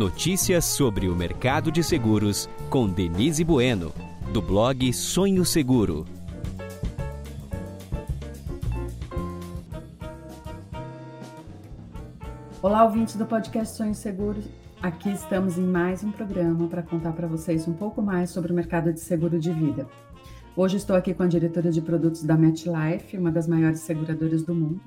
Notícias 0.00 0.64
sobre 0.64 1.08
o 1.08 1.14
mercado 1.14 1.70
de 1.70 1.84
seguros 1.84 2.48
com 2.70 2.88
Denise 2.88 3.44
Bueno, 3.44 3.92
do 4.32 4.40
blog 4.40 4.90
Sonho 4.94 5.44
Seguro. 5.44 6.06
Olá, 12.62 12.82
ouvintes 12.84 13.14
do 13.16 13.26
podcast 13.26 13.76
Sonho 13.76 13.94
Seguro. 13.94 14.42
Aqui 14.80 15.12
estamos 15.12 15.58
em 15.58 15.66
mais 15.66 16.02
um 16.02 16.10
programa 16.10 16.66
para 16.66 16.82
contar 16.82 17.12
para 17.12 17.28
vocês 17.28 17.68
um 17.68 17.74
pouco 17.74 18.00
mais 18.00 18.30
sobre 18.30 18.52
o 18.52 18.54
mercado 18.54 18.94
de 18.94 19.00
seguro 19.00 19.38
de 19.38 19.52
vida. 19.52 19.86
Hoje 20.56 20.78
estou 20.78 20.96
aqui 20.96 21.12
com 21.12 21.24
a 21.24 21.28
diretora 21.28 21.70
de 21.70 21.82
produtos 21.82 22.22
da 22.22 22.38
MetLife, 22.38 23.18
uma 23.18 23.30
das 23.30 23.46
maiores 23.46 23.80
seguradoras 23.80 24.42
do 24.44 24.54
mundo, 24.54 24.80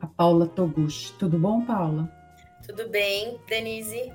a 0.00 0.06
Paula 0.06 0.46
Toguchi. 0.46 1.12
Tudo 1.18 1.38
bom, 1.38 1.60
Paula? 1.60 2.10
Tudo 2.66 2.88
bem, 2.88 3.36
Denise? 3.46 4.10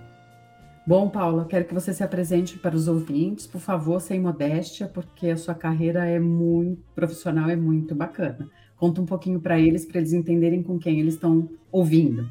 Bom, 0.86 1.08
Paula, 1.10 1.46
quero 1.46 1.66
que 1.66 1.74
você 1.76 1.94
se 1.94 2.04
apresente 2.04 2.58
para 2.58 2.76
os 2.76 2.88
ouvintes, 2.88 3.46
por 3.46 3.62
favor, 3.62 4.02
sem 4.02 4.20
modéstia, 4.20 4.88
porque 4.88 5.30
a 5.30 5.38
sua 5.38 5.54
carreira 5.54 6.08
é 6.08 6.20
muito 6.20 6.82
profissional, 6.96 7.50
é 7.52 7.56
muito 7.56 7.94
bacana. 7.94 8.50
Conta 8.78 9.00
um 9.00 9.06
pouquinho 9.06 9.40
para 9.40 9.60
eles, 9.60 9.86
para 9.86 10.00
eles 10.00 10.12
entenderem 10.12 10.64
com 10.64 10.80
quem 10.80 11.00
eles 11.00 11.14
estão 11.14 11.48
ouvindo. 11.72 12.28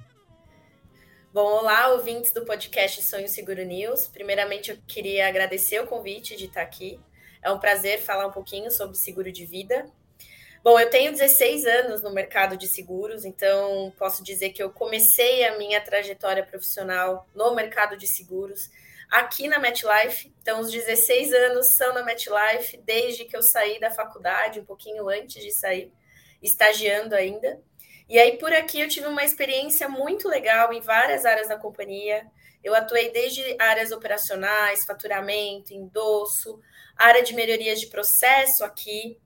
Bom, 1.33 1.47
olá, 1.61 1.91
ouvintes 1.93 2.33
do 2.33 2.45
podcast 2.45 3.05
Sonho 3.05 3.29
Seguro 3.29 3.65
News. 3.65 4.09
Primeiramente, 4.09 4.73
eu 4.73 4.79
queria 4.85 5.29
agradecer 5.29 5.81
o 5.81 5.87
convite 5.87 6.37
de 6.37 6.47
estar 6.47 6.63
aqui. 6.63 6.99
É 7.41 7.53
um 7.53 7.61
prazer 7.61 8.01
falar 8.01 8.27
um 8.27 8.33
pouquinho 8.33 8.69
sobre 8.73 8.97
seguro 8.97 9.31
de 9.31 9.47
vida. 9.47 9.87
Bom, 10.63 10.79
eu 10.79 10.91
tenho 10.91 11.11
16 11.11 11.65
anos 11.65 12.03
no 12.03 12.13
mercado 12.13 12.55
de 12.55 12.69
seguros, 12.69 13.25
então 13.25 13.91
posso 13.99 14.23
dizer 14.23 14.51
que 14.51 14.63
eu 14.63 14.71
comecei 14.71 15.43
a 15.47 15.57
minha 15.57 15.81
trajetória 15.81 16.45
profissional 16.45 17.27
no 17.35 17.55
mercado 17.55 17.97
de 17.97 18.07
seguros 18.07 18.71
aqui 19.11 19.49
na 19.49 19.59
MetLife. 19.59 20.31
Então, 20.43 20.61
os 20.61 20.71
16 20.71 21.33
anos 21.33 21.69
são 21.69 21.95
na 21.95 22.05
MetLife 22.05 22.77
desde 22.85 23.25
que 23.25 23.35
eu 23.35 23.43
saí 23.43 23.81
da 23.81 23.91
faculdade, 23.91 24.61
um 24.61 24.65
pouquinho 24.67 25.09
antes 25.09 25.43
de 25.43 25.51
sair, 25.51 25.91
estagiando 26.43 27.15
ainda. 27.15 27.59
E 28.07 28.19
aí, 28.19 28.37
por 28.37 28.53
aqui, 28.53 28.81
eu 28.81 28.89
tive 28.89 29.07
uma 29.07 29.25
experiência 29.25 29.89
muito 29.89 30.29
legal 30.29 30.75
em 30.75 30.83
várias 30.83 31.25
áreas 31.25 31.49
da 31.49 31.57
companhia. 31.57 32.27
Eu 32.63 32.75
atuei 32.75 33.11
desde 33.11 33.57
áreas 33.59 33.93
operacionais, 33.93 34.85
faturamento, 34.85 35.73
endosso, 35.73 36.61
área 36.99 37.23
de 37.23 37.35
melhorias 37.35 37.81
de 37.81 37.87
processo 37.87 38.63
aqui, 38.63 39.19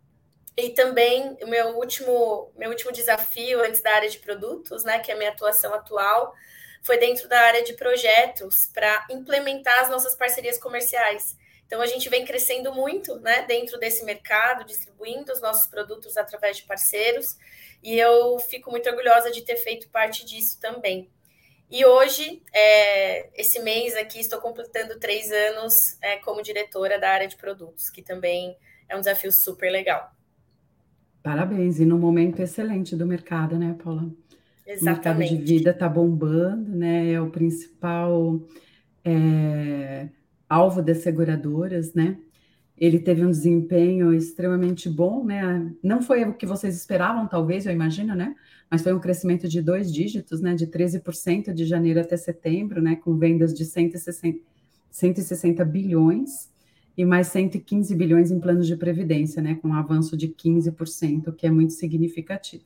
e 0.56 0.70
também 0.70 1.36
o 1.42 1.46
meu 1.46 1.76
último, 1.76 2.52
meu 2.56 2.70
último 2.70 2.92
desafio 2.92 3.60
antes 3.60 3.82
da 3.82 3.92
área 3.92 4.08
de 4.08 4.18
produtos, 4.18 4.84
né, 4.84 5.00
que 5.00 5.10
é 5.10 5.14
a 5.14 5.18
minha 5.18 5.30
atuação 5.30 5.74
atual, 5.74 6.34
foi 6.82 6.98
dentro 6.98 7.28
da 7.28 7.40
área 7.40 7.62
de 7.64 7.72
projetos 7.72 8.54
para 8.72 9.06
implementar 9.10 9.80
as 9.80 9.88
nossas 9.88 10.14
parcerias 10.14 10.58
comerciais. 10.58 11.36
Então 11.66 11.80
a 11.80 11.86
gente 11.86 12.08
vem 12.08 12.24
crescendo 12.24 12.72
muito, 12.72 13.18
né, 13.20 13.42
dentro 13.48 13.78
desse 13.78 14.04
mercado, 14.04 14.64
distribuindo 14.64 15.32
os 15.32 15.40
nossos 15.40 15.66
produtos 15.66 16.16
através 16.16 16.58
de 16.58 16.64
parceiros, 16.64 17.36
e 17.82 17.98
eu 17.98 18.38
fico 18.38 18.70
muito 18.70 18.88
orgulhosa 18.88 19.30
de 19.30 19.42
ter 19.42 19.56
feito 19.56 19.88
parte 19.88 20.24
disso 20.24 20.60
também. 20.60 21.10
E 21.70 21.84
hoje, 21.84 22.42
é, 22.52 23.28
esse 23.34 23.58
mês 23.58 23.96
aqui, 23.96 24.20
estou 24.20 24.40
completando 24.40 25.00
três 25.00 25.32
anos 25.32 25.74
é, 26.00 26.18
como 26.18 26.42
diretora 26.42 26.98
da 27.00 27.08
área 27.10 27.26
de 27.26 27.36
produtos, 27.36 27.90
que 27.90 28.02
também 28.02 28.56
é 28.88 28.94
um 28.94 29.00
desafio 29.00 29.32
super 29.32 29.72
legal. 29.72 30.13
Parabéns, 31.24 31.80
e 31.80 31.86
num 31.86 31.98
momento 31.98 32.40
excelente 32.40 32.94
do 32.94 33.06
mercado, 33.06 33.58
né, 33.58 33.74
Paula? 33.82 34.12
Exatamente. 34.66 34.82
O 34.82 34.84
mercado 34.84 35.26
de 35.26 35.54
vida 35.54 35.70
está 35.70 35.88
bombando, 35.88 36.76
né? 36.76 37.12
É 37.12 37.18
o 37.18 37.30
principal 37.30 38.42
é, 39.02 40.10
alvo 40.46 40.82
das 40.82 40.98
seguradoras, 40.98 41.94
né? 41.94 42.18
Ele 42.76 42.98
teve 42.98 43.24
um 43.24 43.30
desempenho 43.30 44.12
extremamente 44.12 44.86
bom, 44.86 45.24
né? 45.24 45.72
Não 45.82 46.02
foi 46.02 46.24
o 46.24 46.34
que 46.34 46.44
vocês 46.44 46.76
esperavam, 46.76 47.26
talvez, 47.26 47.64
eu 47.64 47.72
imagino, 47.72 48.14
né? 48.14 48.36
Mas 48.70 48.82
foi 48.82 48.92
um 48.92 49.00
crescimento 49.00 49.48
de 49.48 49.62
dois 49.62 49.90
dígitos, 49.90 50.42
né? 50.42 50.54
De 50.54 50.66
13% 50.66 51.54
de 51.54 51.64
janeiro 51.64 52.00
até 52.00 52.18
setembro, 52.18 52.82
né? 52.82 52.96
Com 52.96 53.16
vendas 53.16 53.54
de 53.54 53.64
160, 53.64 54.40
160 54.90 55.64
bilhões 55.64 56.52
e 56.96 57.04
mais 57.04 57.28
115 57.28 57.94
bilhões 57.94 58.30
em 58.30 58.38
planos 58.38 58.66
de 58.66 58.76
previdência, 58.76 59.42
né, 59.42 59.56
com 59.56 59.68
um 59.68 59.74
avanço 59.74 60.16
de 60.16 60.28
15%, 60.28 61.34
que 61.34 61.46
é 61.46 61.50
muito 61.50 61.72
significativo. 61.72 62.64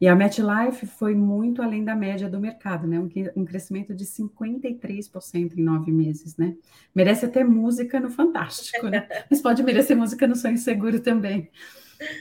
E 0.00 0.06
a 0.06 0.14
MetLife 0.14 0.86
foi 0.86 1.14
muito 1.14 1.60
além 1.60 1.82
da 1.82 1.96
média 1.96 2.28
do 2.28 2.38
mercado, 2.38 2.86
né? 2.86 3.00
Um, 3.00 3.08
um, 3.34 3.44
crescimento 3.44 3.92
de 3.92 4.04
53% 4.04 5.56
em 5.56 5.62
nove 5.62 5.90
meses, 5.90 6.36
né? 6.36 6.56
Merece 6.94 7.26
até 7.26 7.42
música 7.42 7.98
no 7.98 8.08
Fantástico, 8.08 8.86
né? 8.86 9.08
Mas 9.28 9.40
pode 9.40 9.60
merecer 9.64 9.96
música 9.96 10.24
no 10.28 10.36
Sonho 10.36 10.56
Seguro 10.56 11.00
também. 11.00 11.50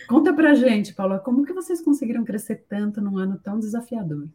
Conta 0.07 0.33
pra 0.33 0.55
gente, 0.55 0.95
Paula, 0.95 1.19
como 1.19 1.45
que 1.45 1.53
vocês 1.53 1.79
conseguiram 1.79 2.23
crescer 2.23 2.65
tanto 2.67 2.99
num 2.99 3.15
ano 3.15 3.39
tão 3.43 3.59
desafiador? 3.59 4.27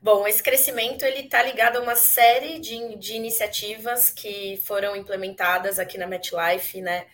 Bom, 0.00 0.26
esse 0.26 0.42
crescimento 0.42 1.04
ele 1.04 1.22
está 1.22 1.42
ligado 1.42 1.76
a 1.76 1.80
uma 1.80 1.96
série 1.96 2.58
de, 2.58 2.96
de 2.96 3.14
iniciativas 3.14 4.10
que 4.10 4.60
foram 4.64 4.94
implementadas 4.94 5.78
aqui 5.78 5.96
na 5.96 6.06
MetLife, 6.06 6.82
né? 6.82 7.06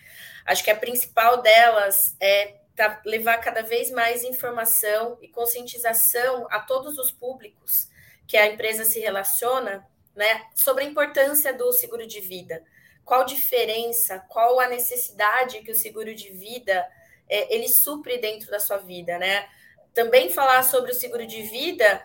Acho 0.45 0.65
que 0.65 0.71
a 0.71 0.77
principal 0.77 1.41
delas 1.41 2.17
é 2.21 2.57
levar 3.05 3.39
cada 3.39 3.63
vez 3.63 3.91
mais 3.91 4.25
informação 4.25 5.17
e 5.23 5.29
conscientização 5.29 6.49
a 6.51 6.59
todos 6.59 6.99
os 6.99 7.13
públicos 7.13 7.89
que 8.27 8.37
a 8.37 8.47
empresa 8.47 8.85
se 8.85 8.99
relaciona, 8.99 9.87
né, 10.17 10.47
sobre 10.55 10.85
a 10.85 10.87
importância 10.87 11.53
do 11.53 11.73
seguro 11.73 12.07
de 12.07 12.21
vida. 12.21 12.63
Qual 13.05 13.25
diferença, 13.25 14.19
qual 14.29 14.59
a 14.59 14.69
necessidade 14.69 15.63
que 15.63 15.71
o 15.71 15.75
seguro 15.75 16.15
de 16.15 16.31
vida 16.31 16.87
é, 17.29 17.55
ele 17.55 17.69
supre 17.69 18.19
dentro 18.19 18.51
da 18.51 18.59
sua 18.59 18.79
vida, 18.79 19.19
né? 19.19 19.49
Também 19.95 20.31
falar 20.31 20.63
sobre 20.65 20.91
o 20.91 20.95
seguro 20.95 21.27
de 21.27 21.43
vida 21.43 22.03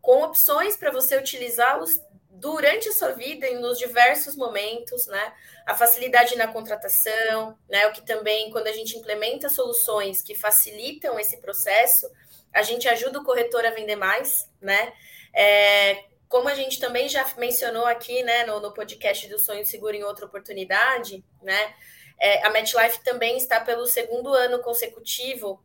com 0.00 0.22
opções 0.22 0.76
para 0.76 0.90
você 0.90 1.16
utilizá-los 1.16 2.00
durante 2.30 2.88
a 2.88 2.92
sua 2.92 3.12
vida 3.12 3.46
e 3.46 3.58
nos 3.58 3.78
diversos 3.78 4.34
momentos, 4.34 5.06
né? 5.06 5.32
A 5.66 5.74
facilidade 5.74 6.36
na 6.36 6.48
contratação, 6.48 7.56
né? 7.68 7.86
O 7.86 7.92
que 7.92 8.02
também, 8.02 8.50
quando 8.50 8.66
a 8.66 8.72
gente 8.72 8.96
implementa 8.96 9.48
soluções 9.48 10.22
que 10.22 10.34
facilitam 10.34 11.20
esse 11.20 11.36
processo, 11.36 12.10
a 12.52 12.62
gente 12.62 12.88
ajuda 12.88 13.20
o 13.20 13.24
corretor 13.24 13.64
a 13.66 13.70
vender 13.70 13.96
mais, 13.96 14.48
né? 14.60 14.92
É, 15.34 16.04
como 16.28 16.48
a 16.48 16.54
gente 16.54 16.80
também 16.80 17.08
já 17.08 17.26
mencionou 17.36 17.84
aqui, 17.86 18.22
né, 18.22 18.44
no, 18.44 18.60
no 18.60 18.72
podcast 18.72 19.28
do 19.28 19.38
Sonho 19.38 19.66
Seguro 19.66 19.94
em 19.94 20.04
outra 20.04 20.26
oportunidade, 20.26 21.22
né? 21.42 21.74
É, 22.18 22.46
a 22.46 22.50
MetLife 22.50 23.02
também 23.02 23.36
está 23.36 23.60
pelo 23.60 23.86
segundo 23.86 24.32
ano 24.32 24.60
consecutivo 24.60 25.62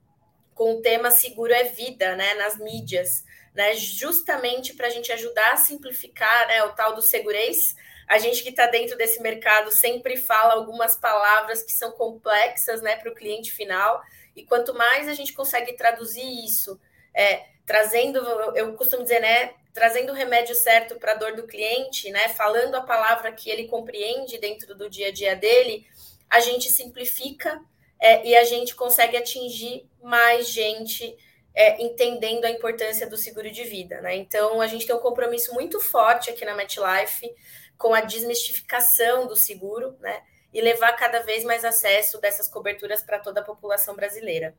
com 0.53 0.75
o 0.75 0.81
tema 0.81 1.12
Seguro 1.12 1.53
é 1.53 1.66
Vida, 1.66 2.16
né, 2.16 2.34
nas 2.35 2.57
mídias 2.57 3.25
né, 3.55 3.73
justamente 3.75 4.73
para 4.73 4.88
a 4.88 4.89
gente 4.89 5.11
ajudar 5.11 5.53
a 5.53 5.57
simplificar 5.57 6.47
né, 6.47 6.63
o 6.66 6.73
tal 6.73 6.93
do 6.93 7.01
segurez. 7.01 7.75
A 8.07 8.19
gente 8.19 8.43
que 8.43 8.49
está 8.49 8.67
dentro 8.67 8.97
desse 8.97 9.21
mercado 9.21 9.71
sempre 9.71 10.17
fala 10.17 10.53
algumas 10.53 10.95
palavras 10.95 11.63
que 11.63 11.71
são 11.71 11.91
complexas 11.91 12.81
né, 12.81 12.97
para 12.97 13.11
o 13.11 13.16
cliente 13.16 13.51
final, 13.51 14.03
e 14.35 14.43
quanto 14.43 14.73
mais 14.73 15.07
a 15.07 15.13
gente 15.13 15.33
consegue 15.33 15.73
traduzir 15.73 16.45
isso, 16.45 16.79
é, 17.13 17.45
trazendo, 17.66 18.19
eu 18.53 18.73
costumo 18.73 19.03
dizer, 19.03 19.21
né, 19.21 19.53
trazendo 19.73 20.11
o 20.11 20.16
remédio 20.16 20.53
certo 20.53 20.95
para 20.95 21.13
a 21.13 21.16
dor 21.16 21.35
do 21.35 21.47
cliente, 21.47 22.11
né, 22.11 22.29
falando 22.29 22.75
a 22.75 22.81
palavra 22.81 23.31
que 23.31 23.49
ele 23.49 23.67
compreende 23.67 24.37
dentro 24.37 24.75
do 24.75 24.89
dia 24.89 25.07
a 25.07 25.11
dia 25.11 25.35
dele, 25.35 25.87
a 26.29 26.41
gente 26.41 26.69
simplifica 26.69 27.61
é, 27.99 28.27
e 28.27 28.35
a 28.35 28.43
gente 28.43 28.75
consegue 28.75 29.16
atingir 29.16 29.89
mais 30.03 30.49
gente 30.49 31.17
é, 31.55 31.81
entendendo 31.81 32.45
a 32.45 32.51
importância 32.51 33.09
do 33.09 33.16
seguro 33.16 33.49
de 33.49 33.63
vida. 33.63 34.01
Né? 34.01 34.17
Então, 34.17 34.59
a 34.59 34.67
gente 34.67 34.85
tem 34.85 34.96
um 34.96 34.99
compromisso 34.99 35.53
muito 35.53 35.79
forte 35.79 36.29
aqui 36.29 36.43
na 36.43 36.53
MetLife 36.53 37.34
com 37.78 37.93
a 37.93 38.02
desmistificação 38.02 39.25
do 39.25 39.35
seguro 39.35 39.96
né? 40.02 40.22
e 40.53 40.61
levar 40.61 40.91
cada 40.93 41.22
vez 41.22 41.43
mais 41.43 41.63
acesso 41.63 42.19
dessas 42.19 42.47
coberturas 42.47 43.02
para 43.02 43.19
toda 43.19 43.40
a 43.40 43.43
população 43.43 43.96
brasileira. 43.96 44.53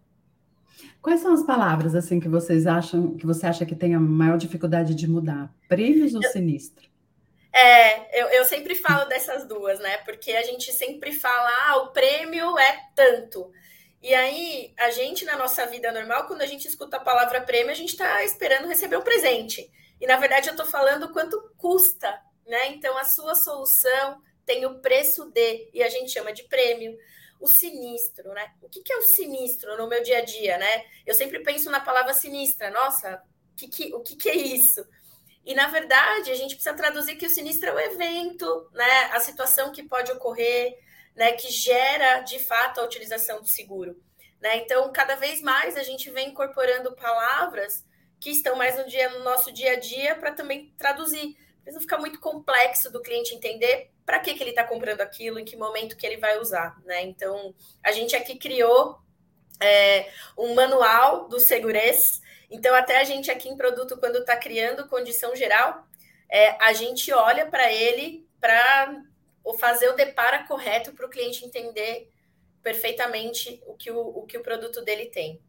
Quais 1.01 1.21
são 1.21 1.33
as 1.33 1.43
palavras 1.43 1.95
assim 1.95 2.19
que 2.19 2.29
vocês 2.29 2.67
acham 2.67 3.17
que 3.17 3.27
você 3.27 3.47
acha 3.47 3.65
que 3.65 3.75
tem 3.75 3.95
a 3.95 4.01
maior 4.01 4.37
dificuldade 4.37 4.95
de 4.95 5.09
mudar? 5.09 5.51
Prêmios 5.69 6.15
ou 6.15 6.23
eu, 6.23 6.31
sinistro? 6.31 6.89
É, 7.53 8.21
eu, 8.21 8.29
eu 8.29 8.45
sempre 8.45 8.75
falo 8.75 9.07
dessas 9.07 9.47
duas, 9.47 9.79
né? 9.81 9.99
Porque 9.99 10.33
a 10.33 10.43
gente 10.43 10.73
sempre 10.73 11.13
fala, 11.13 11.49
ah, 11.67 11.77
o 11.79 11.93
prêmio 11.93 12.59
é 12.59 12.81
tanto. 12.95 13.51
E 14.07 14.15
aí, 14.15 14.73
a 14.79 14.89
gente, 14.91 15.25
na 15.25 15.37
nossa 15.37 15.67
vida 15.67 15.91
normal, 15.91 16.29
quando 16.29 16.41
a 16.41 16.47
gente 16.47 16.69
escuta 16.69 16.97
a 16.97 17.01
palavra 17.01 17.41
prêmio, 17.41 17.73
a 17.73 17.75
gente 17.75 17.91
está 17.91 18.23
esperando 18.23 18.69
receber 18.69 18.97
um 18.97 19.03
presente. 19.03 19.69
E, 20.01 20.07
na 20.07 20.17
verdade, 20.17 20.49
eu 20.49 20.53
estou 20.53 20.65
falando 20.65 21.13
quanto 21.13 21.53
custa, 21.57 22.17
né? 22.47 22.69
Então, 22.69 22.97
a 22.97 23.03
sua 23.03 23.35
solução 23.35 24.23
tem 24.45 24.65
o 24.65 24.79
preço 24.79 25.29
de, 25.33 25.69
e 25.75 25.83
a 25.83 25.89
gente 25.89 26.13
chama 26.13 26.33
de 26.33 26.45
prêmio. 26.45 26.97
O 27.41 27.49
sinistro, 27.49 28.33
né? 28.33 28.53
O 28.63 28.69
que, 28.69 28.81
que 28.81 28.93
é 28.93 28.97
o 28.97 29.03
sinistro 29.03 29.77
no 29.77 29.89
meu 29.89 30.01
dia 30.05 30.19
a 30.19 30.25
dia, 30.25 30.57
né? 30.57 30.85
Eu 31.05 31.13
sempre 31.13 31.41
penso 31.41 31.69
na 31.69 31.81
palavra 31.81 32.15
sinistra. 32.15 32.71
Nossa, 32.71 33.21
que, 33.57 33.67
que, 33.67 33.93
o 33.93 33.99
que, 34.03 34.15
que 34.15 34.29
é 34.29 34.37
isso? 34.37 34.87
E, 35.45 35.53
na 35.53 35.67
verdade, 35.67 36.31
a 36.31 36.37
gente 36.37 36.55
precisa 36.55 36.77
traduzir 36.77 37.17
que 37.17 37.27
o 37.27 37.31
sinistro 37.31 37.71
é 37.71 37.75
o 37.75 37.81
evento, 37.81 38.71
né? 38.73 39.11
A 39.15 39.19
situação 39.19 39.73
que 39.73 39.83
pode 39.83 40.13
ocorrer, 40.13 40.79
né? 41.17 41.33
Que 41.33 41.51
gera, 41.51 42.21
de 42.21 42.39
fato, 42.39 42.81
a 42.81 42.85
utilização 42.85 43.41
do 43.41 43.49
seguro. 43.49 44.01
Né? 44.41 44.59
Então, 44.59 44.93
cada 44.93 45.17
vez 45.17 45.41
mais 45.41 45.77
a 45.77 45.83
gente 45.83 46.11
vem 46.11 46.29
incorporando 46.29 46.95
palavras 46.95 47.85
que 48.21 48.31
estão 48.31 48.55
mais 48.57 48.77
no, 48.77 48.87
dia, 48.87 49.09
no 49.11 49.25
nosso 49.25 49.51
dia 49.53 49.73
a 49.73 49.81
dia 49.81 50.15
para 50.15 50.33
também 50.33 50.73
traduzir. 50.77 51.37
Para 51.65 51.73
não 51.73 51.81
ficar 51.81 51.99
muito 51.99 52.21
complexo 52.21 52.93
do 52.93 53.03
cliente 53.03 53.35
entender 53.35 53.91
para 54.05 54.21
que, 54.21 54.35
que 54.35 54.43
ele 54.43 54.51
está 54.51 54.63
comprando 54.63 55.01
aquilo, 55.01 55.39
em 55.39 55.45
que 55.45 55.57
momento 55.57 55.97
que 55.97 56.07
ele 56.07 56.19
vai 56.19 56.39
usar. 56.39 56.77
Né? 56.85 57.03
Então, 57.03 57.55
a 57.83 57.91
gente 57.91 58.15
aqui 58.15 58.37
criou 58.37 58.99
é, 59.61 60.09
um 60.39 60.55
manual 60.55 61.27
do 61.29 61.41
segurança 61.41 62.21
então, 62.51 62.75
até 62.75 62.99
a 62.99 63.05
gente 63.05 63.31
aqui 63.31 63.49
em 63.49 63.57
produto, 63.57 63.97
quando 63.99 64.19
está 64.19 64.37
criando 64.37 64.89
condição 64.89 65.35
geral, 65.35 65.87
é, 66.31 66.51
a 66.65 66.73
gente 66.73 67.13
olha 67.13 67.47
para 67.47 67.73
ele 67.73 68.27
para 68.41 69.03
fazer 69.55 69.89
o 69.89 69.97
depara 69.97 70.45
correto 70.45 70.93
para 70.93 71.07
o 71.07 71.11
cliente 71.11 71.45
entender 71.45 72.09
perfeitamente 72.63 73.61
o 73.67 73.75
que 73.75 73.91
o, 73.91 73.99
o 73.99 74.23
que 74.23 74.37
o 74.37 74.43
produto 74.43 74.83
dele 74.85 75.07
tem. 75.07 75.41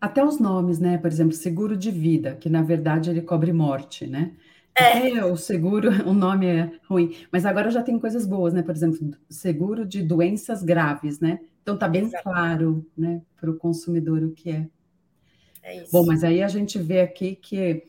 Até 0.00 0.24
os 0.24 0.38
nomes, 0.38 0.78
né? 0.78 0.98
Por 0.98 1.10
exemplo, 1.10 1.32
seguro 1.32 1.76
de 1.76 1.90
vida, 1.90 2.36
que 2.36 2.48
na 2.48 2.62
verdade 2.62 3.10
ele 3.10 3.22
cobre 3.22 3.52
morte, 3.52 4.06
né? 4.06 4.32
É. 4.74 5.10
é. 5.10 5.24
o 5.24 5.36
seguro, 5.36 5.88
o 6.08 6.14
nome 6.14 6.46
é 6.46 6.70
ruim, 6.88 7.16
mas 7.32 7.44
agora 7.44 7.70
já 7.70 7.82
tem 7.82 7.98
coisas 7.98 8.26
boas, 8.26 8.54
né? 8.54 8.62
Por 8.62 8.74
exemplo, 8.74 8.98
seguro 9.28 9.84
de 9.84 10.02
doenças 10.02 10.62
graves, 10.62 11.18
né? 11.18 11.40
Então 11.62 11.76
tá 11.76 11.88
bem 11.88 12.04
Exato. 12.04 12.22
claro, 12.22 12.86
né, 12.96 13.20
para 13.38 13.50
o 13.50 13.56
consumidor 13.56 14.22
o 14.22 14.30
que 14.30 14.50
é. 14.50 14.66
É 15.62 15.82
isso. 15.82 15.92
Bom, 15.92 16.06
mas 16.06 16.24
aí 16.24 16.42
a 16.42 16.48
gente 16.48 16.78
vê 16.78 17.00
aqui 17.00 17.36
que, 17.36 17.84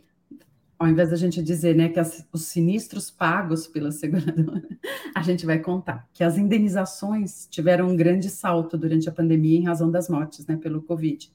ao 0.80 0.88
invés 0.88 1.10
da 1.10 1.18
gente 1.18 1.44
dizer 1.44 1.76
né, 1.76 1.90
que 1.90 2.00
as, 2.00 2.26
os 2.32 2.46
sinistros 2.46 3.12
pagos 3.12 3.68
pela 3.68 3.92
seguradora, 3.92 4.64
a 5.14 5.22
gente 5.22 5.46
vai 5.46 5.60
contar 5.60 6.08
que 6.14 6.24
as 6.24 6.38
indenizações 6.38 7.46
tiveram 7.52 7.90
um 7.90 7.98
grande 7.98 8.30
salto 8.30 8.78
durante 8.78 9.10
a 9.10 9.12
pandemia 9.12 9.60
em 9.60 9.66
razão 9.66 9.92
das 9.92 10.08
mortes 10.08 10.48
né, 10.48 10.56
pelo 10.56 10.82
Covid. 10.82 11.30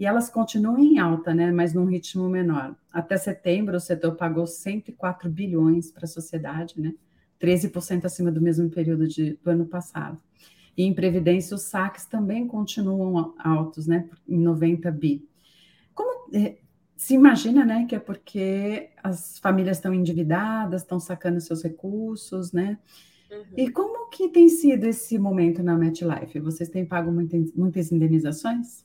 E 0.00 0.04
elas 0.04 0.28
continuam 0.28 0.78
em 0.78 0.98
alta, 0.98 1.32
né, 1.32 1.52
mas 1.52 1.72
num 1.72 1.84
ritmo 1.84 2.28
menor. 2.28 2.74
Até 2.92 3.16
setembro, 3.16 3.76
o 3.76 3.80
setor 3.80 4.16
pagou 4.16 4.48
104 4.48 5.30
bilhões 5.30 5.92
para 5.92 6.04
a 6.04 6.08
sociedade, 6.08 6.80
né, 6.80 6.92
13% 7.40 8.04
acima 8.04 8.32
do 8.32 8.40
mesmo 8.40 8.68
período 8.68 9.06
de, 9.06 9.38
do 9.44 9.48
ano 9.48 9.64
passado. 9.64 10.20
E 10.76 10.82
em 10.82 10.92
previdência, 10.92 11.54
os 11.54 11.62
saques 11.62 12.04
também 12.04 12.48
continuam 12.48 13.32
altos, 13.38 13.86
né, 13.86 14.08
em 14.28 14.38
90 14.38 14.90
bi. 14.90 15.24
Como 15.94 16.34
é, 16.34 16.56
se 16.96 17.14
imagina, 17.14 17.64
né, 17.64 17.86
que 17.88 17.94
é 17.94 17.98
porque 17.98 18.90
as 19.02 19.38
famílias 19.38 19.78
estão 19.78 19.92
endividadas, 19.92 20.82
estão 20.82 21.00
sacando 21.00 21.40
seus 21.40 21.62
recursos, 21.62 22.52
né? 22.52 22.78
Uhum. 23.30 23.44
E 23.56 23.70
como 23.70 24.08
que 24.08 24.28
tem 24.28 24.48
sido 24.48 24.84
esse 24.84 25.18
momento 25.18 25.62
na 25.62 25.76
MetLife? 25.76 26.38
Vocês 26.38 26.68
têm 26.68 26.84
pago 26.84 27.10
muitas, 27.10 27.52
muitas 27.54 27.90
indenizações? 27.90 28.84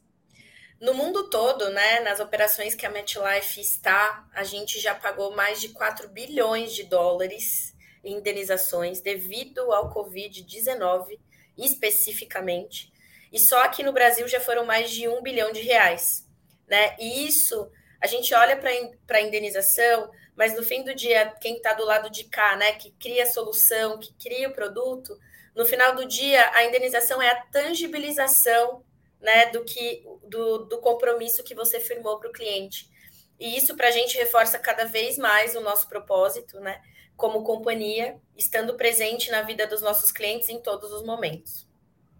No 0.80 0.94
mundo 0.94 1.30
todo, 1.30 1.70
né, 1.70 2.00
nas 2.02 2.20
operações 2.20 2.76
que 2.76 2.86
a 2.86 2.90
MetLife 2.90 3.60
está, 3.60 4.28
a 4.34 4.44
gente 4.44 4.80
já 4.80 4.94
pagou 4.94 5.36
mais 5.36 5.60
de 5.60 5.70
4 5.70 6.10
bilhões 6.10 6.74
de 6.74 6.84
dólares 6.84 7.76
em 8.04 8.18
indenizações 8.18 9.02
devido 9.02 9.72
ao 9.72 9.94
Covid-19, 9.94 11.20
especificamente. 11.58 12.92
E 13.34 13.40
só 13.40 13.64
aqui 13.64 13.84
no 13.84 13.92
Brasil 13.92 14.28
já 14.28 14.40
foram 14.40 14.66
mais 14.66 14.92
de 14.92 15.08
1 15.08 15.22
bilhão 15.22 15.52
de 15.52 15.62
reais 15.62 16.28
né? 16.68 16.96
E 17.00 17.26
isso, 17.28 17.72
a 18.02 18.08
gente 18.08 18.34
olha 18.34 18.58
para 18.58 19.18
a 19.18 19.22
indenização, 19.22 20.10
mas 20.36 20.56
no 20.56 20.64
fim 20.64 20.84
do 20.84 20.94
dia, 20.94 21.34
quem 21.42 21.58
está 21.58 21.74
do 21.74 21.86
lado 21.86 22.10
de 22.10 22.26
cá, 22.26 22.56
né, 22.56 22.74
que 22.74 22.92
cria 22.92 23.24
a 23.24 23.28
solução, 23.28 24.00
que 24.00 24.14
cria 24.14 24.50
o 24.50 24.54
produto, 24.54 25.18
no 25.58 25.66
final 25.66 25.96
do 25.96 26.08
dia, 26.08 26.52
a 26.54 26.66
indenização 26.66 27.20
é 27.20 27.30
a 27.30 27.42
tangibilização 27.46 28.84
né, 29.20 29.48
do, 29.48 29.64
que, 29.64 30.04
do, 30.30 30.60
do 30.60 30.78
compromisso 30.78 31.44
que 31.44 31.56
você 31.56 31.80
firmou 31.80 32.20
para 32.20 32.30
o 32.30 32.32
cliente. 32.32 32.88
E 33.40 33.58
isso 33.58 33.76
para 33.76 33.88
a 33.88 33.92
gente 33.92 34.16
reforça 34.18 34.60
cada 34.60 34.86
vez 34.86 35.18
mais 35.18 35.56
o 35.56 35.62
nosso 35.62 35.90
propósito, 35.90 36.60
né? 36.60 36.80
Como 37.16 37.44
companhia, 37.44 38.18
estando 38.36 38.76
presente 38.76 39.32
na 39.32 39.42
vida 39.42 39.66
dos 39.66 39.82
nossos 39.82 40.12
clientes 40.12 40.50
em 40.50 40.60
todos 40.60 40.92
os 40.92 41.04
momentos. 41.04 41.68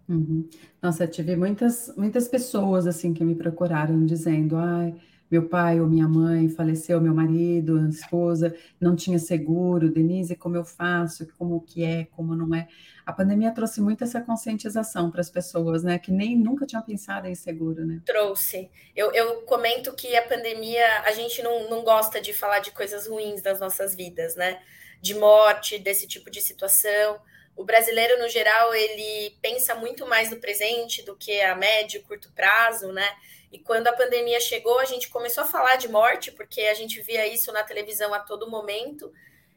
Uhum. 0.08 0.48
Nossa, 0.82 1.06
tive 1.06 1.36
muitas, 1.36 1.92
muitas 1.96 2.26
pessoas 2.26 2.86
assim 2.86 3.14
que 3.14 3.22
me 3.22 3.36
procuraram 3.36 4.04
dizendo, 4.04 4.56
ai, 4.56 4.94
meu 5.30 5.48
pai 5.48 5.80
ou 5.80 5.86
minha 5.86 6.08
mãe 6.08 6.48
faleceu, 6.48 7.00
meu 7.00 7.14
marido, 7.14 7.88
esposa, 7.88 8.54
não 8.80 8.96
tinha 8.96 9.18
seguro, 9.18 9.90
Denise, 9.90 10.36
como 10.36 10.56
eu 10.56 10.64
faço, 10.64 11.26
como 11.36 11.60
que 11.60 11.84
é, 11.84 12.06
como 12.12 12.34
não 12.34 12.54
é. 12.54 12.68
A 13.04 13.12
pandemia 13.12 13.52
trouxe 13.52 13.80
muito 13.80 14.04
essa 14.04 14.20
conscientização 14.20 15.10
para 15.10 15.20
as 15.20 15.30
pessoas, 15.30 15.82
né, 15.82 15.98
que 15.98 16.10
nem 16.10 16.36
nunca 16.36 16.66
tinham 16.66 16.82
pensado 16.82 17.26
em 17.26 17.34
seguro, 17.34 17.84
né? 17.84 18.00
Trouxe. 18.04 18.70
Eu, 18.94 19.12
eu 19.12 19.42
comento 19.42 19.94
que 19.94 20.14
a 20.16 20.22
pandemia, 20.22 21.02
a 21.02 21.12
gente 21.12 21.42
não, 21.42 21.70
não 21.70 21.82
gosta 21.82 22.20
de 22.20 22.32
falar 22.32 22.58
de 22.60 22.70
coisas 22.70 23.06
ruins 23.06 23.42
das 23.42 23.60
nossas 23.60 23.94
vidas, 23.94 24.36
né? 24.36 24.60
De 25.00 25.14
morte, 25.14 25.78
desse 25.78 26.06
tipo 26.06 26.30
de 26.30 26.40
situação 26.40 27.18
o 27.58 27.64
brasileiro, 27.64 28.22
no 28.22 28.28
geral, 28.28 28.72
ele 28.72 29.36
pensa 29.42 29.74
muito 29.74 30.06
mais 30.06 30.30
no 30.30 30.36
presente 30.36 31.02
do 31.02 31.16
que 31.16 31.40
a 31.40 31.56
médio 31.56 31.98
e 31.98 32.02
curto 32.04 32.30
prazo, 32.30 32.92
né? 32.92 33.04
E 33.50 33.58
quando 33.58 33.88
a 33.88 33.92
pandemia 33.92 34.40
chegou, 34.40 34.78
a 34.78 34.84
gente 34.84 35.08
começou 35.08 35.44
a 35.44 35.46
falar 35.46 35.76
de 35.76 35.88
morte, 35.88 36.30
porque 36.32 36.62
a 36.62 36.74
gente 36.74 37.00
via 37.00 37.26
isso 37.26 37.50
na 37.52 37.62
televisão 37.62 38.12
a 38.12 38.20
todo 38.20 38.50
momento, 38.50 39.12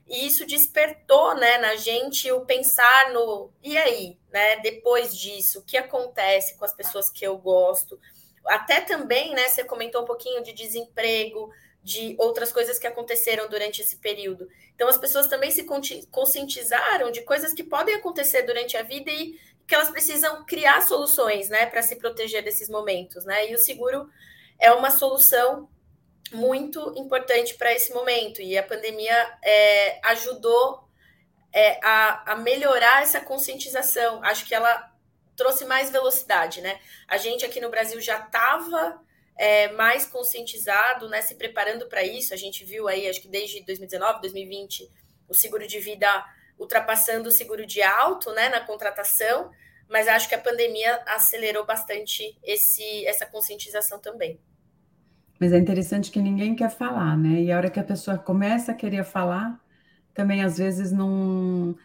e 0.07 0.25
isso 0.25 0.45
despertou, 0.45 1.35
né, 1.35 1.57
na 1.57 1.75
gente 1.75 2.31
o 2.31 2.45
pensar 2.45 3.11
no 3.11 3.51
e 3.63 3.77
aí, 3.77 4.17
né? 4.29 4.57
Depois 4.57 5.15
disso, 5.15 5.59
o 5.59 5.63
que 5.63 5.77
acontece 5.77 6.57
com 6.57 6.65
as 6.65 6.73
pessoas 6.73 7.09
que 7.09 7.25
eu 7.25 7.37
gosto? 7.37 7.99
Até 8.45 8.81
também, 8.81 9.33
né? 9.33 9.47
Você 9.47 9.63
comentou 9.63 10.01
um 10.01 10.05
pouquinho 10.05 10.43
de 10.43 10.51
desemprego, 10.51 11.49
de 11.83 12.15
outras 12.19 12.51
coisas 12.51 12.77
que 12.77 12.85
aconteceram 12.85 13.49
durante 13.49 13.81
esse 13.81 13.97
período. 13.97 14.47
Então, 14.75 14.87
as 14.87 14.97
pessoas 14.97 15.27
também 15.27 15.49
se 15.49 15.65
conscientizaram 16.11 17.11
de 17.11 17.21
coisas 17.21 17.53
que 17.53 17.63
podem 17.63 17.95
acontecer 17.95 18.43
durante 18.43 18.77
a 18.77 18.83
vida 18.83 19.09
e 19.09 19.39
que 19.67 19.73
elas 19.73 19.89
precisam 19.89 20.43
criar 20.45 20.81
soluções, 20.81 21.49
né, 21.49 21.65
para 21.65 21.81
se 21.81 21.95
proteger 21.95 22.43
desses 22.43 22.69
momentos, 22.69 23.25
né? 23.25 23.49
E 23.49 23.55
o 23.55 23.57
seguro 23.57 24.09
é 24.59 24.71
uma 24.71 24.91
solução 24.91 25.69
muito 26.31 26.93
importante 26.97 27.55
para 27.55 27.73
esse 27.73 27.93
momento. 27.93 28.41
E 28.41 28.57
a 28.57 28.63
pandemia 28.63 29.37
é, 29.43 29.99
ajudou 30.09 30.83
é, 31.53 31.79
a, 31.83 32.33
a 32.33 32.35
melhorar 32.35 33.01
essa 33.01 33.19
conscientização. 33.21 34.23
Acho 34.23 34.45
que 34.45 34.53
ela 34.53 34.91
trouxe 35.35 35.65
mais 35.65 35.89
velocidade, 35.89 36.61
né? 36.61 36.79
A 37.07 37.17
gente 37.17 37.45
aqui 37.45 37.59
no 37.59 37.69
Brasil 37.69 37.99
já 37.99 38.19
estava 38.19 39.01
é, 39.37 39.71
mais 39.73 40.05
conscientizado, 40.05 41.09
né, 41.09 41.21
se 41.21 41.35
preparando 41.35 41.87
para 41.87 42.03
isso. 42.03 42.33
A 42.33 42.37
gente 42.37 42.63
viu 42.63 42.87
aí, 42.87 43.07
acho 43.07 43.21
que 43.21 43.27
desde 43.27 43.63
2019, 43.65 44.21
2020, 44.21 44.89
o 45.27 45.33
seguro 45.33 45.65
de 45.67 45.79
vida 45.79 46.07
ultrapassando 46.59 47.29
o 47.29 47.31
seguro 47.31 47.65
de 47.65 47.81
alto 47.81 48.31
né, 48.33 48.49
na 48.49 48.59
contratação, 48.61 49.49
mas 49.89 50.07
acho 50.07 50.29
que 50.29 50.35
a 50.35 50.41
pandemia 50.41 51.01
acelerou 51.07 51.65
bastante 51.65 52.37
esse, 52.43 53.05
essa 53.05 53.25
conscientização 53.25 53.99
também. 53.99 54.39
Mas 55.39 55.51
é 55.53 55.57
interessante 55.57 56.11
que 56.11 56.21
ninguém 56.21 56.55
quer 56.55 56.69
falar, 56.69 57.17
né? 57.17 57.41
E 57.41 57.51
a 57.51 57.57
hora 57.57 57.69
que 57.69 57.79
a 57.79 57.83
pessoa 57.83 58.15
começa 58.15 58.71
a 58.71 58.75
querer 58.75 59.03
falar, 59.03 59.59
também 60.13 60.43
às 60.43 60.59
vezes 60.59 60.91
não 60.91 61.75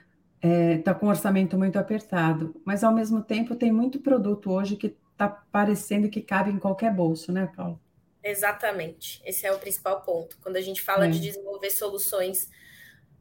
está 0.43 0.49
é, 0.49 0.79
tá 0.79 0.95
com 0.95 1.07
um 1.07 1.09
orçamento 1.09 1.57
muito 1.57 1.79
apertado. 1.79 2.55
Mas 2.67 2.85
ao 2.85 2.95
mesmo 2.95 3.23
tempo 3.23 3.57
tem 3.57 3.73
muito 3.73 3.99
produto 3.99 4.51
hoje 4.53 4.77
que 4.77 4.95
está 5.17 5.29
parecendo 5.29 6.11
que 6.11 6.21
cabe 6.21 6.51
em 6.51 6.59
qualquer 6.59 6.93
bolso, 6.93 7.33
né, 7.33 7.51
Paulo? 7.57 7.81
Exatamente. 8.23 9.23
Esse 9.25 9.47
é 9.47 9.53
o 9.53 9.59
principal 9.59 10.03
ponto. 10.03 10.37
Quando 10.43 10.57
a 10.57 10.61
gente 10.61 10.83
fala 10.83 11.07
é. 11.07 11.11
de 11.11 11.19
desenvolver 11.19 11.71
soluções 11.71 12.51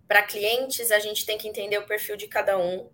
para 0.07 0.21
clientes, 0.23 0.91
a 0.91 0.99
gente 0.99 1.25
tem 1.25 1.37
que 1.37 1.47
entender 1.47 1.77
o 1.77 1.85
perfil 1.85 2.17
de 2.17 2.27
cada 2.27 2.57
um 2.57 2.89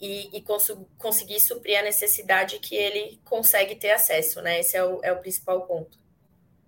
e, 0.00 0.36
e 0.36 0.40
cons 0.42 0.70
conseguir 0.96 1.40
suprir 1.40 1.78
a 1.78 1.82
necessidade 1.82 2.58
que 2.60 2.76
ele 2.76 3.20
consegue 3.24 3.74
ter 3.74 3.90
acesso, 3.90 4.40
né? 4.40 4.60
Esse 4.60 4.76
é 4.76 4.84
o, 4.84 5.00
é 5.02 5.12
o 5.12 5.18
principal 5.18 5.66
ponto. 5.66 5.98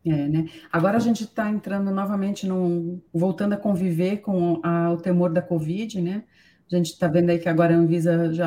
É, 0.04 0.10
né? 0.10 0.48
Agora 0.72 0.96
a 0.96 1.00
gente 1.00 1.24
está 1.24 1.48
entrando 1.48 1.90
novamente 1.90 2.46
num. 2.46 3.00
voltando 3.12 3.52
a 3.52 3.58
conviver 3.58 4.18
com 4.18 4.60
a, 4.64 4.90
o 4.90 4.96
temor 4.96 5.32
da 5.32 5.42
Covid, 5.42 6.00
né? 6.00 6.24
A 6.72 6.76
gente 6.76 6.92
está 6.92 7.06
vendo 7.06 7.30
aí 7.30 7.38
que 7.38 7.48
agora 7.48 7.74
a 7.74 7.78
Anvisa 7.78 8.32
já 8.32 8.46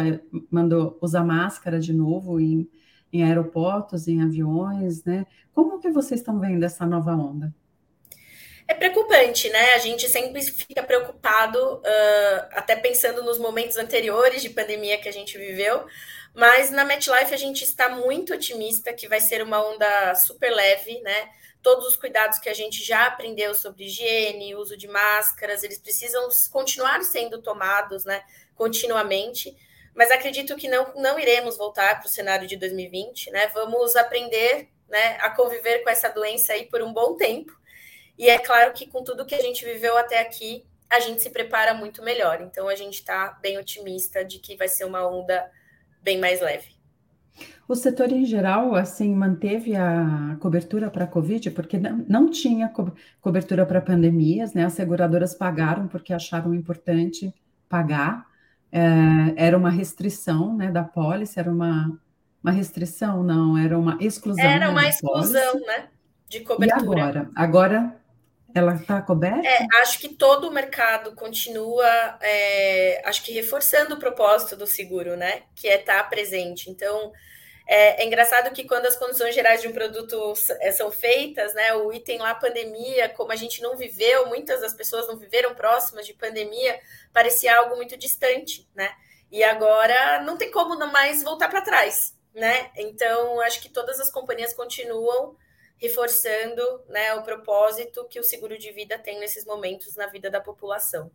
mandou 0.50 0.98
usar 1.01 1.24
máscara 1.24 1.80
de 1.80 1.94
novo 1.94 2.39
em 2.39 2.68
em 3.13 3.24
aeroportos, 3.24 4.08
em 4.08 4.22
aviões, 4.22 5.03
né? 5.03 5.25
Como 5.53 5.79
que 5.79 5.91
vocês 5.91 6.20
estão 6.20 6.39
vendo 6.39 6.63
essa 6.65 6.86
nova 6.86 7.12
onda? 7.12 7.53
É 8.67 8.74
preocupante, 8.74 9.50
né? 9.50 9.74
A 9.75 9.77
gente 9.77 10.10
sempre 10.10 10.41
fica 10.41 10.82
preocupado, 10.82 11.75
uh, 11.75 12.48
até 12.51 12.75
pensando 12.75 13.24
nos 13.24 13.38
momentos 13.38 13.77
anteriores 13.77 14.41
de 14.41 14.50
pandemia 14.50 15.00
que 15.00 15.08
a 15.08 15.13
gente 15.13 15.38
viveu, 15.38 15.86
mas 16.34 16.72
na 16.72 16.84
MetLife 16.84 17.34
a 17.34 17.38
gente 17.38 17.63
está 17.63 17.89
muito 17.89 18.34
otimista 18.34 18.91
que 18.93 19.08
vai 19.08 19.22
ser 19.22 19.43
uma 19.43 19.63
onda 19.63 20.15
super 20.15 20.50
leve, 20.50 21.00
né? 21.01 21.29
todos 21.63 21.88
os 21.88 21.96
cuidados 21.96 22.38
que 22.38 22.50
a 22.50 22.53
gente 22.53 22.84
já 22.84 23.08
aprendeu 23.08 23.55
sobre 23.55 23.86
higiene, 23.86 24.53
uso 24.53 24.75
de 24.75 24.88
máscaras, 24.88 25.63
eles 25.63 25.79
precisam 25.79 26.27
continuar 26.51 27.01
sendo 27.03 27.41
tomados, 27.41 28.03
né, 28.03 28.22
continuamente. 28.53 29.55
Mas 29.96 30.12
acredito 30.12 30.56
que 30.56 30.68
não, 30.68 30.94
não 30.96 31.20
iremos 31.20 31.58
voltar 31.58 32.00
para 32.00 32.08
o 32.08 32.12
cenário 32.12 32.48
de 32.48 32.58
2020, 32.58 33.32
né? 33.32 33.48
Vamos 33.54 33.96
aprender 33.96 34.70
né, 34.90 35.18
a 35.20 35.30
conviver 35.30 35.84
com 35.84 35.90
essa 35.90 36.10
doença 36.10 36.54
aí 36.54 36.66
por 36.66 36.82
um 36.82 36.94
bom 36.94 37.16
tempo. 37.16 37.52
E 38.18 38.30
é 38.30 38.38
claro 38.38 38.74
que 38.74 38.88
com 38.88 39.04
tudo 39.04 39.26
que 39.26 39.36
a 39.36 39.42
gente 39.42 39.66
viveu 39.66 39.98
até 39.98 40.20
aqui, 40.20 40.66
a 40.90 41.00
gente 41.00 41.22
se 41.22 41.30
prepara 41.30 41.74
muito 41.74 42.04
melhor. 42.04 42.42
Então 42.42 42.68
a 42.68 42.76
gente 42.76 42.96
está 42.96 43.38
bem 43.42 43.58
otimista 43.58 44.24
de 44.24 44.40
que 44.40 44.56
vai 44.56 44.68
ser 44.68 44.86
uma 44.86 45.08
onda 45.08 45.50
bem 46.02 46.20
mais 46.20 46.42
leve. 46.42 46.74
O 47.68 47.76
setor 47.76 48.12
em 48.12 48.26
geral, 48.26 48.76
assim, 48.76 49.16
manteve 49.16 49.76
a 49.76 50.38
cobertura 50.40 50.92
para 50.92 51.06
a 51.06 51.08
Covid, 51.08 51.50
porque 51.52 51.78
não, 51.78 52.06
não 52.08 52.30
tinha 52.30 52.70
co 52.70 52.92
cobertura 53.22 53.66
para 53.66 53.82
pandemias, 53.82 54.54
né? 54.54 54.66
As 54.66 54.74
seguradoras 54.74 55.34
pagaram 55.34 55.88
porque 55.88 56.14
acharam 56.14 56.54
importante 56.54 57.34
pagar. 57.68 58.28
É, 58.75 59.46
era 59.46 59.56
uma 59.56 59.70
restrição, 59.70 60.58
né, 60.58 60.72
da 60.72 60.84
pólice, 60.84 61.39
era 61.39 61.51
uma, 61.51 61.96
uma 62.44 62.51
restrição, 62.51 63.22
não, 63.22 63.56
era 63.56 63.77
uma 63.77 64.00
exclusão. 64.01 64.44
Era 64.44 64.72
uma 64.72 64.88
exclusão, 64.88 65.53
né, 65.60 65.89
de 66.27 66.39
cobertura. 66.39 66.80
E 66.80 66.82
agora? 66.82 67.30
Agora 67.36 67.96
ela 68.56 68.74
está 68.74 69.00
coberta? 69.00 69.48
É, 69.48 69.68
acho 69.82 70.00
que 70.00 70.10
todo 70.10 70.48
o 70.48 70.51
mercado 70.51 71.13
continua, 71.13 71.86
é, 72.20 73.01
acho 73.06 73.24
que 73.24 73.32
reforçando 73.32 73.94
o 73.94 74.00
propósito 74.00 74.56
do 74.56 74.65
seguro, 74.65 75.15
né? 75.15 75.44
Que 75.56 75.68
é 75.68 75.80
estar 75.80 76.03
tá 76.03 76.03
presente. 76.03 76.70
Então, 76.70 77.12
é, 77.65 78.03
é, 78.03 78.05
engraçado 78.05 78.53
que 78.53 78.65
quando 78.65 78.86
as 78.86 78.96
condições 78.96 79.34
gerais 79.34 79.62
de 79.62 79.67
um 79.67 79.74
produto 79.74 80.34
é, 80.60 80.72
são 80.72 80.91
feitas, 80.91 81.53
né? 81.53 81.74
O 81.74 81.93
item 81.93 82.20
lá, 82.20 82.36
pandemia, 82.36 83.10
como 83.10 83.32
a 83.32 83.36
gente 83.36 83.62
não 83.62 83.77
viveu, 83.77 84.27
muitas 84.27 84.62
das 84.62 84.74
pessoas 84.74 85.08
não 85.08 85.17
viveram 85.17 85.55
próximas 85.55 86.05
de 86.05 86.13
pandemia, 86.13 86.77
parecia 87.13 87.58
algo 87.58 87.75
muito 87.77 87.98
distante, 87.98 88.67
né? 88.75 88.91
E 89.32 89.43
agora 89.43 90.22
não 90.24 90.38
tem 90.38 90.51
como 90.51 90.77
mais 90.91 91.24
voltar 91.24 91.50
para 91.50 91.62
trás, 91.62 92.15
né? 92.36 92.70
Então, 92.75 93.39
acho 93.41 93.62
que 93.62 93.70
todas 93.70 94.00
as 94.00 94.10
companhias 94.10 94.53
continuam 94.53 95.36
reforçando 95.77 96.62
né, 96.88 97.13
o 97.15 97.24
propósito 97.24 98.05
que 98.10 98.20
o 98.20 98.24
seguro 98.24 98.58
de 98.58 98.72
vida 98.72 98.98
tem 98.98 99.20
nesses 99.20 99.46
momentos 99.46 99.96
na 99.96 100.08
vida 100.08 100.29
da 100.29 100.39
população. 100.39 101.12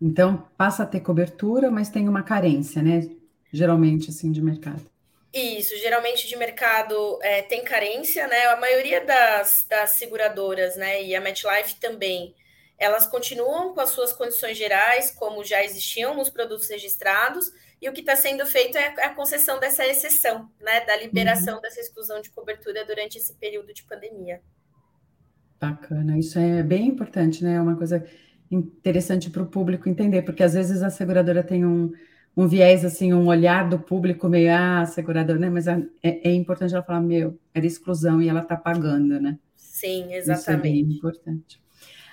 Então, 0.00 0.48
passa 0.56 0.82
a 0.82 0.86
ter 0.86 1.00
cobertura, 1.00 1.70
mas 1.70 1.90
tem 1.90 2.08
uma 2.08 2.22
carência, 2.22 2.82
né? 2.82 3.08
Geralmente, 3.52 4.10
assim, 4.10 4.30
de 4.30 4.40
mercado. 4.40 4.93
Isso, 5.34 5.76
geralmente 5.78 6.28
de 6.28 6.36
mercado 6.36 7.18
é, 7.20 7.42
tem 7.42 7.64
carência, 7.64 8.28
né? 8.28 8.46
A 8.46 8.56
maioria 8.56 9.04
das, 9.04 9.66
das 9.68 9.90
seguradoras, 9.90 10.76
né, 10.76 11.02
e 11.02 11.16
a 11.16 11.20
MetLife 11.20 11.74
também, 11.80 12.36
elas 12.78 13.04
continuam 13.04 13.74
com 13.74 13.80
as 13.80 13.90
suas 13.90 14.12
condições 14.12 14.56
gerais, 14.56 15.10
como 15.10 15.42
já 15.42 15.64
existiam 15.64 16.14
nos 16.14 16.30
produtos 16.30 16.68
registrados, 16.68 17.50
e 17.82 17.88
o 17.88 17.92
que 17.92 18.00
está 18.00 18.14
sendo 18.14 18.46
feito 18.46 18.78
é 18.78 18.94
a 19.04 19.12
concessão 19.12 19.58
dessa 19.58 19.84
exceção, 19.84 20.48
né, 20.60 20.84
da 20.84 20.96
liberação 20.96 21.56
uhum. 21.56 21.60
dessa 21.60 21.80
exclusão 21.80 22.20
de 22.22 22.30
cobertura 22.30 22.84
durante 22.84 23.18
esse 23.18 23.34
período 23.34 23.74
de 23.74 23.82
pandemia. 23.82 24.40
Bacana, 25.60 26.16
isso 26.16 26.38
é 26.38 26.62
bem 26.62 26.86
importante, 26.86 27.42
né? 27.42 27.54
É 27.54 27.60
uma 27.60 27.76
coisa 27.76 28.06
interessante 28.50 29.30
para 29.30 29.42
o 29.42 29.46
público 29.46 29.88
entender, 29.88 30.22
porque 30.22 30.44
às 30.44 30.54
vezes 30.54 30.82
a 30.82 30.90
seguradora 30.90 31.42
tem 31.42 31.64
um, 31.64 31.90
um 32.36 32.48
viés, 32.48 32.84
assim, 32.84 33.12
um 33.12 33.26
olhar 33.26 33.68
do 33.68 33.78
público 33.78 34.28
meio, 34.28 34.52
ah, 34.52 34.84
seguradora, 34.86 35.38
né? 35.38 35.48
Mas 35.48 35.66
é, 35.66 35.82
é 36.02 36.32
importante 36.32 36.74
ela 36.74 36.82
falar, 36.82 37.00
meu, 37.00 37.38
era 37.54 37.66
exclusão 37.66 38.20
e 38.20 38.28
ela 38.28 38.40
está 38.40 38.56
pagando, 38.56 39.20
né? 39.20 39.38
Sim, 39.56 40.12
exatamente. 40.12 40.40
Isso 40.40 40.50
é 40.50 40.56
bem 40.56 40.80
importante. 40.80 41.64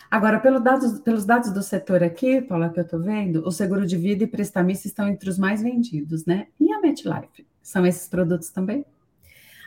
Agora, 0.10 0.40
pelo 0.40 0.60
dados, 0.60 1.00
pelos 1.00 1.26
dados 1.26 1.52
do 1.54 1.64
setor 1.64 2.04
aqui, 2.04 2.42
Paula, 2.42 2.70
que 2.70 2.80
eu 2.80 2.84
estou 2.84 3.02
vendo, 3.02 3.48
o 3.48 3.52
seguro 3.52 3.86
de 3.88 3.96
vida 3.96 4.26
e 4.26 4.28
prestamista 4.28 4.88
estão 4.88 5.08
entre 5.08 5.30
os 5.30 5.40
mais 5.40 5.64
vendidos, 5.64 6.26
né? 6.26 6.48
E 6.60 6.72
a 6.72 6.82
MetLife? 6.82 7.48
São 7.64 7.86
esses 7.86 8.10
produtos 8.10 8.50
também? 8.50 8.86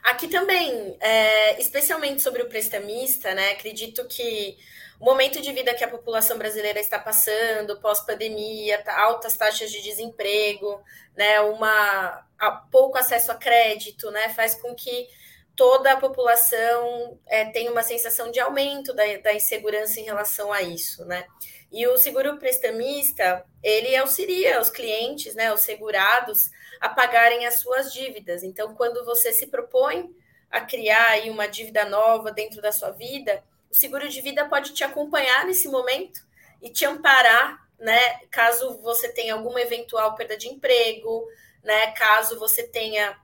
Aqui 0.05 0.29
também, 0.29 0.97
é, 1.01 1.59
especialmente 1.59 2.21
sobre 2.21 2.43
o 2.43 2.49
prestamista, 2.49 3.35
né? 3.35 3.53
Acredito 3.53 4.07
que 4.07 4.55
o 5.01 5.05
momento 5.05 5.41
de 5.41 5.53
vida 5.53 5.75
que 5.75 5.85
a 5.85 5.89
população 5.89 6.39
brasileira 6.39 6.81
está 6.81 6.99
passando, 6.99 7.81
pós-pandemia, 7.81 8.83
tá, 8.83 8.99
altas 9.01 9.37
taxas 9.37 9.71
de 9.71 9.83
desemprego, 9.83 10.83
né? 11.17 11.41
Uma 11.41 12.25
pouco 12.71 12.99
acesso 12.99 13.33
a 13.33 13.35
crédito, 13.35 14.11
né? 14.11 14.29
Faz 14.31 14.55
com 14.55 14.75
que 14.75 15.09
toda 15.57 15.93
a 15.93 15.97
população 15.97 17.19
é, 17.27 17.45
tem 17.47 17.69
uma 17.69 17.83
sensação 17.83 18.31
de 18.31 18.41
aumento 18.41 18.93
da, 18.93 19.05
da, 19.19 19.33
insegurança 19.33 20.01
em 20.01 20.05
relação 20.05 20.53
a 20.53 20.63
isso, 20.63 21.05
né? 21.05 21.25
E 21.71 21.87
o 21.87 21.97
seguro 21.99 22.39
prestamista, 22.39 23.45
ele 23.63 23.97
auxilia 23.97 24.61
os 24.61 24.71
clientes, 24.71 25.35
né, 25.35 25.53
os 25.53 25.61
segurados, 25.61 26.51
a 26.81 26.89
pagarem 26.89 27.47
as 27.47 27.59
suas 27.59 27.93
dívidas. 27.93 28.45
Então, 28.45 28.77
quando 28.77 29.05
você 29.05 29.33
se 29.33 29.49
propõe 29.49 30.09
a 30.51 30.61
criar 30.61 31.09
aí 31.09 31.31
uma 31.31 31.49
dívida 31.49 31.85
nova 31.85 32.31
dentro 32.31 32.63
da 32.63 32.71
sua 32.71 32.91
vida, 32.91 33.43
o 33.75 33.77
seguro 33.77 34.09
de 34.09 34.21
vida 34.21 34.45
pode 34.49 34.73
te 34.73 34.85
acompanhar 34.85 35.45
nesse 35.45 35.67
momento 35.67 36.25
e 36.63 36.71
te 36.71 36.85
amparar, 36.85 37.67
né, 37.77 38.21
caso 38.31 38.79
você 38.79 39.09
tenha 39.09 39.35
alguma 39.35 39.61
eventual 39.61 40.15
perda 40.15 40.37
de 40.37 40.47
emprego, 40.47 41.27
né, 41.61 41.91
caso 41.91 42.39
você 42.39 42.63
tenha 42.63 43.19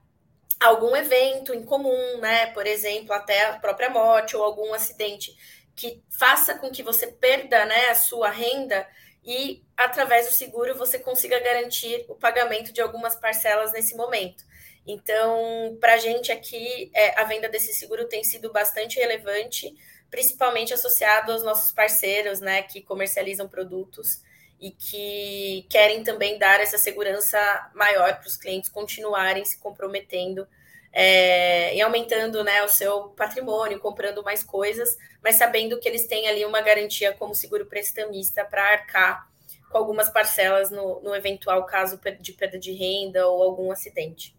algum 0.59 0.93
evento 0.93 1.53
em 1.53 1.63
comum, 1.63 2.17
né? 2.17 2.47
Por 2.47 2.67
exemplo, 2.67 3.13
até 3.13 3.45
a 3.45 3.59
própria 3.59 3.89
morte 3.89 4.35
ou 4.35 4.43
algum 4.43 4.73
acidente 4.73 5.33
que 5.73 6.03
faça 6.19 6.53
com 6.55 6.69
que 6.69 6.83
você 6.83 7.07
perda 7.07 7.65
né, 7.65 7.89
a 7.89 7.95
sua 7.95 8.29
renda 8.29 8.85
e, 9.23 9.63
através 9.77 10.27
do 10.27 10.33
seguro, 10.33 10.77
você 10.77 10.99
consiga 10.99 11.39
garantir 11.39 12.05
o 12.09 12.15
pagamento 12.15 12.73
de 12.73 12.81
algumas 12.81 13.15
parcelas 13.15 13.71
nesse 13.71 13.95
momento. 13.95 14.43
Então, 14.85 15.77
para 15.79 15.93
a 15.93 15.97
gente 15.97 16.31
aqui, 16.31 16.91
é, 16.93 17.19
a 17.19 17.23
venda 17.23 17.47
desse 17.47 17.73
seguro 17.73 18.07
tem 18.07 18.23
sido 18.23 18.51
bastante 18.51 18.99
relevante, 18.99 19.73
principalmente 20.11 20.73
associado 20.73 21.31
aos 21.31 21.41
nossos 21.41 21.71
parceiros, 21.71 22.41
né, 22.41 22.61
que 22.61 22.81
comercializam 22.81 23.47
produtos 23.47 24.21
e 24.59 24.69
que 24.69 25.65
querem 25.69 26.03
também 26.03 26.37
dar 26.37 26.59
essa 26.59 26.77
segurança 26.77 27.39
maior 27.73 28.19
para 28.19 28.27
os 28.27 28.37
clientes 28.37 28.69
continuarem 28.69 29.43
se 29.43 29.57
comprometendo 29.57 30.45
é, 30.93 31.73
e 31.75 31.81
aumentando 31.81 32.43
né, 32.43 32.61
o 32.63 32.69
seu 32.69 33.09
patrimônio, 33.09 33.79
comprando 33.79 34.21
mais 34.21 34.43
coisas, 34.43 34.97
mas 35.23 35.35
sabendo 35.35 35.79
que 35.79 35.87
eles 35.87 36.05
têm 36.05 36.27
ali 36.27 36.45
uma 36.45 36.61
garantia 36.61 37.13
como 37.13 37.33
seguro 37.33 37.65
prestamista 37.65 38.43
para 38.43 38.61
arcar 38.63 39.31
com 39.71 39.77
algumas 39.77 40.09
parcelas 40.09 40.69
no, 40.69 41.01
no 41.01 41.15
eventual 41.15 41.65
caso 41.65 41.99
de 42.19 42.33
perda 42.33 42.59
de 42.59 42.73
renda 42.73 43.25
ou 43.27 43.41
algum 43.41 43.71
acidente. 43.71 44.35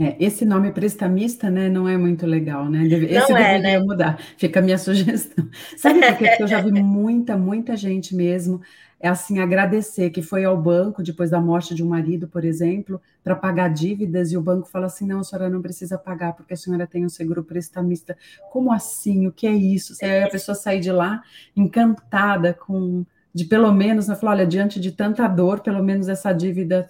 É, 0.00 0.16
esse 0.18 0.46
nome 0.46 0.72
prestamista, 0.72 1.50
né, 1.50 1.68
não 1.68 1.86
é 1.86 1.96
muito 1.98 2.26
legal, 2.26 2.70
né? 2.70 2.86
Esse 2.86 3.30
não 3.30 3.36
é, 3.36 3.58
deveria 3.58 3.78
né? 3.78 3.84
mudar. 3.84 4.18
Fica 4.38 4.58
a 4.58 4.62
minha 4.62 4.78
sugestão. 4.78 5.46
Sabe 5.76 6.00
por 6.00 6.16
quê? 6.16 6.26
Porque 6.28 6.42
eu 6.42 6.48
já 6.48 6.62
vi 6.62 6.72
muita, 6.72 7.36
muita 7.36 7.76
gente 7.76 8.16
mesmo 8.16 8.62
é 9.00 9.08
assim 9.08 9.38
agradecer 9.38 10.10
que 10.10 10.20
foi 10.20 10.44
ao 10.44 10.60
banco 10.60 11.02
depois 11.02 11.30
da 11.30 11.40
morte 11.40 11.74
de 11.74 11.82
um 11.82 11.88
marido, 11.88 12.28
por 12.28 12.44
exemplo, 12.44 13.00
para 13.24 13.34
pagar 13.34 13.68
dívidas 13.68 14.30
e 14.30 14.36
o 14.36 14.42
banco 14.42 14.68
fala 14.68 14.86
assim: 14.86 15.06
"Não, 15.06 15.20
a 15.20 15.24
senhora 15.24 15.48
não 15.48 15.62
precisa 15.62 15.96
pagar 15.96 16.34
porque 16.34 16.52
a 16.52 16.56
senhora 16.56 16.86
tem 16.86 17.04
um 17.04 17.08
seguro 17.08 17.42
prestamista". 17.42 18.16
Como 18.52 18.70
assim? 18.70 19.26
O 19.26 19.32
que 19.32 19.46
é 19.46 19.52
isso? 19.52 19.94
Aí 20.02 20.22
a 20.24 20.28
pessoa 20.28 20.54
sair 20.54 20.80
de 20.80 20.92
lá 20.92 21.22
encantada 21.56 22.52
com 22.52 23.04
de 23.32 23.44
pelo 23.44 23.72
menos, 23.72 24.08
né, 24.08 24.14
falar, 24.16 24.32
olha, 24.32 24.46
diante 24.46 24.80
de 24.80 24.92
tanta 24.92 25.26
dor, 25.28 25.60
pelo 25.60 25.82
menos 25.82 26.08
essa 26.08 26.32
dívida 26.32 26.88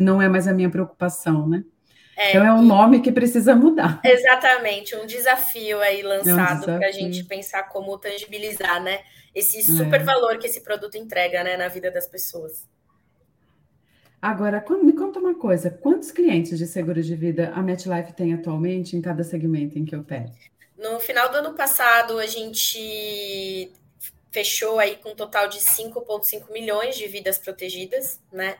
não 0.00 0.20
é 0.20 0.28
mais 0.28 0.48
a 0.48 0.54
minha 0.54 0.70
preocupação, 0.70 1.46
né? 1.48 1.64
É, 2.16 2.30
então 2.30 2.44
é 2.44 2.52
um 2.52 2.62
nome 2.62 3.00
que 3.00 3.10
precisa 3.10 3.54
mudar. 3.54 4.00
Exatamente, 4.04 4.94
um 4.96 5.06
desafio 5.06 5.80
aí 5.80 6.02
lançado 6.02 6.70
é 6.70 6.74
um 6.74 6.78
para 6.78 6.88
a 6.88 6.92
gente 6.92 7.24
pensar 7.24 7.64
como 7.64 7.96
tangibilizar, 7.98 8.82
né? 8.82 9.00
Esse 9.34 9.58
é. 9.58 9.62
super 9.62 10.02
valor 10.04 10.38
que 10.38 10.46
esse 10.46 10.60
produto 10.60 10.96
entrega, 10.96 11.42
né, 11.42 11.56
na 11.56 11.68
vida 11.68 11.90
das 11.90 12.06
pessoas. 12.06 12.68
Agora, 14.20 14.64
me 14.82 14.92
conta 14.92 15.18
uma 15.18 15.34
coisa: 15.34 15.68
quantos 15.68 16.12
clientes 16.12 16.56
de 16.58 16.66
seguro 16.66 17.02
de 17.02 17.16
vida 17.16 17.50
a 17.54 17.62
MetLife 17.62 18.12
tem 18.12 18.32
atualmente 18.34 18.96
em 18.96 19.02
cada 19.02 19.24
segmento 19.24 19.78
em 19.78 19.84
que 19.84 19.96
opera? 19.96 20.30
No 20.78 21.00
final 21.00 21.30
do 21.30 21.38
ano 21.38 21.54
passado, 21.54 22.18
a 22.18 22.26
gente 22.26 23.72
fechou 24.30 24.78
aí 24.78 24.96
com 24.96 25.10
um 25.10 25.14
total 25.14 25.48
de 25.48 25.58
5,5 25.58 26.52
milhões 26.52 26.96
de 26.96 27.06
vidas 27.06 27.36
protegidas, 27.36 28.20
né? 28.32 28.56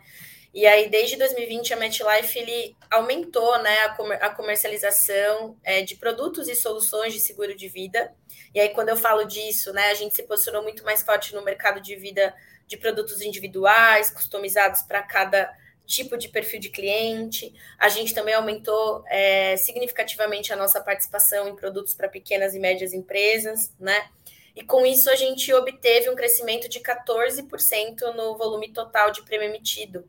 E 0.54 0.66
aí, 0.66 0.90
desde 0.90 1.16
2020, 1.16 1.72
a 1.72 1.76
MetLife 1.76 2.38
ele 2.38 2.76
aumentou 2.90 3.58
né, 3.62 3.84
a, 3.84 3.88
comer 3.90 4.22
a 4.22 4.28
comercialização 4.28 5.56
é, 5.64 5.82
de 5.82 5.96
produtos 5.96 6.46
e 6.46 6.54
soluções 6.54 7.14
de 7.14 7.20
seguro 7.20 7.56
de 7.56 7.68
vida. 7.68 8.14
E 8.54 8.60
aí, 8.60 8.68
quando 8.68 8.90
eu 8.90 8.96
falo 8.96 9.24
disso, 9.24 9.72
né, 9.72 9.90
a 9.90 9.94
gente 9.94 10.14
se 10.14 10.22
posicionou 10.24 10.62
muito 10.62 10.84
mais 10.84 11.02
forte 11.02 11.34
no 11.34 11.42
mercado 11.42 11.80
de 11.80 11.96
vida 11.96 12.34
de 12.66 12.76
produtos 12.76 13.22
individuais, 13.22 14.10
customizados 14.10 14.82
para 14.82 15.02
cada 15.02 15.50
tipo 15.86 16.16
de 16.16 16.28
perfil 16.28 16.60
de 16.60 16.68
cliente. 16.68 17.52
A 17.78 17.88
gente 17.88 18.14
também 18.14 18.34
aumentou 18.34 19.04
é, 19.08 19.56
significativamente 19.56 20.52
a 20.52 20.56
nossa 20.56 20.80
participação 20.80 21.48
em 21.48 21.56
produtos 21.56 21.94
para 21.94 22.08
pequenas 22.08 22.54
e 22.54 22.58
médias 22.58 22.92
empresas, 22.92 23.72
né? 23.78 24.08
E 24.54 24.62
com 24.62 24.84
isso 24.84 25.10
a 25.10 25.16
gente 25.16 25.52
obteve 25.52 26.10
um 26.10 26.14
crescimento 26.14 26.68
de 26.68 26.80
14% 26.80 28.14
no 28.14 28.36
volume 28.36 28.72
total 28.72 29.10
de 29.10 29.22
prêmio 29.22 29.48
emitido. 29.48 30.08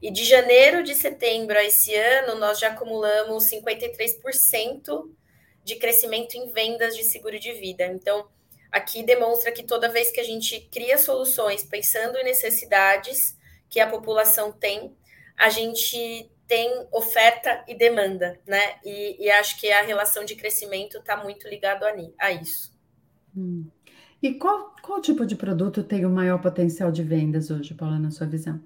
E 0.00 0.10
de 0.10 0.24
janeiro 0.24 0.82
de 0.82 0.94
setembro 0.94 1.58
a 1.58 1.64
esse 1.64 1.94
ano, 1.94 2.38
nós 2.38 2.58
já 2.58 2.68
acumulamos 2.68 3.50
53% 3.50 5.10
de 5.62 5.76
crescimento 5.76 6.36
em 6.36 6.50
vendas 6.50 6.96
de 6.96 7.04
seguro 7.04 7.38
de 7.38 7.52
vida. 7.52 7.84
Então, 7.86 8.26
aqui 8.72 9.02
demonstra 9.02 9.52
que 9.52 9.62
toda 9.62 9.90
vez 9.90 10.10
que 10.10 10.20
a 10.20 10.24
gente 10.24 10.60
cria 10.72 10.96
soluções 10.96 11.62
pensando 11.64 12.16
em 12.18 12.24
necessidades 12.24 13.36
que 13.68 13.78
a 13.78 13.88
população 13.88 14.52
tem, 14.52 14.96
a 15.36 15.50
gente 15.50 16.30
tem 16.46 16.86
oferta 16.90 17.64
e 17.68 17.74
demanda, 17.74 18.40
né? 18.46 18.78
E, 18.84 19.24
e 19.24 19.30
acho 19.30 19.60
que 19.60 19.70
a 19.70 19.82
relação 19.82 20.24
de 20.24 20.34
crescimento 20.34 20.98
está 20.98 21.16
muito 21.16 21.46
ligado 21.46 21.84
a, 21.84 21.92
a 22.18 22.32
isso. 22.32 22.72
Hum. 23.36 23.70
E 24.22 24.34
qual, 24.34 24.74
qual 24.82 25.00
tipo 25.00 25.24
de 25.24 25.34
produto 25.34 25.82
tem 25.82 26.04
o 26.04 26.10
maior 26.10 26.40
potencial 26.40 26.92
de 26.92 27.02
vendas 27.02 27.50
hoje, 27.50 27.74
Paula, 27.74 27.98
na 27.98 28.10
sua 28.10 28.26
visão? 28.26 28.60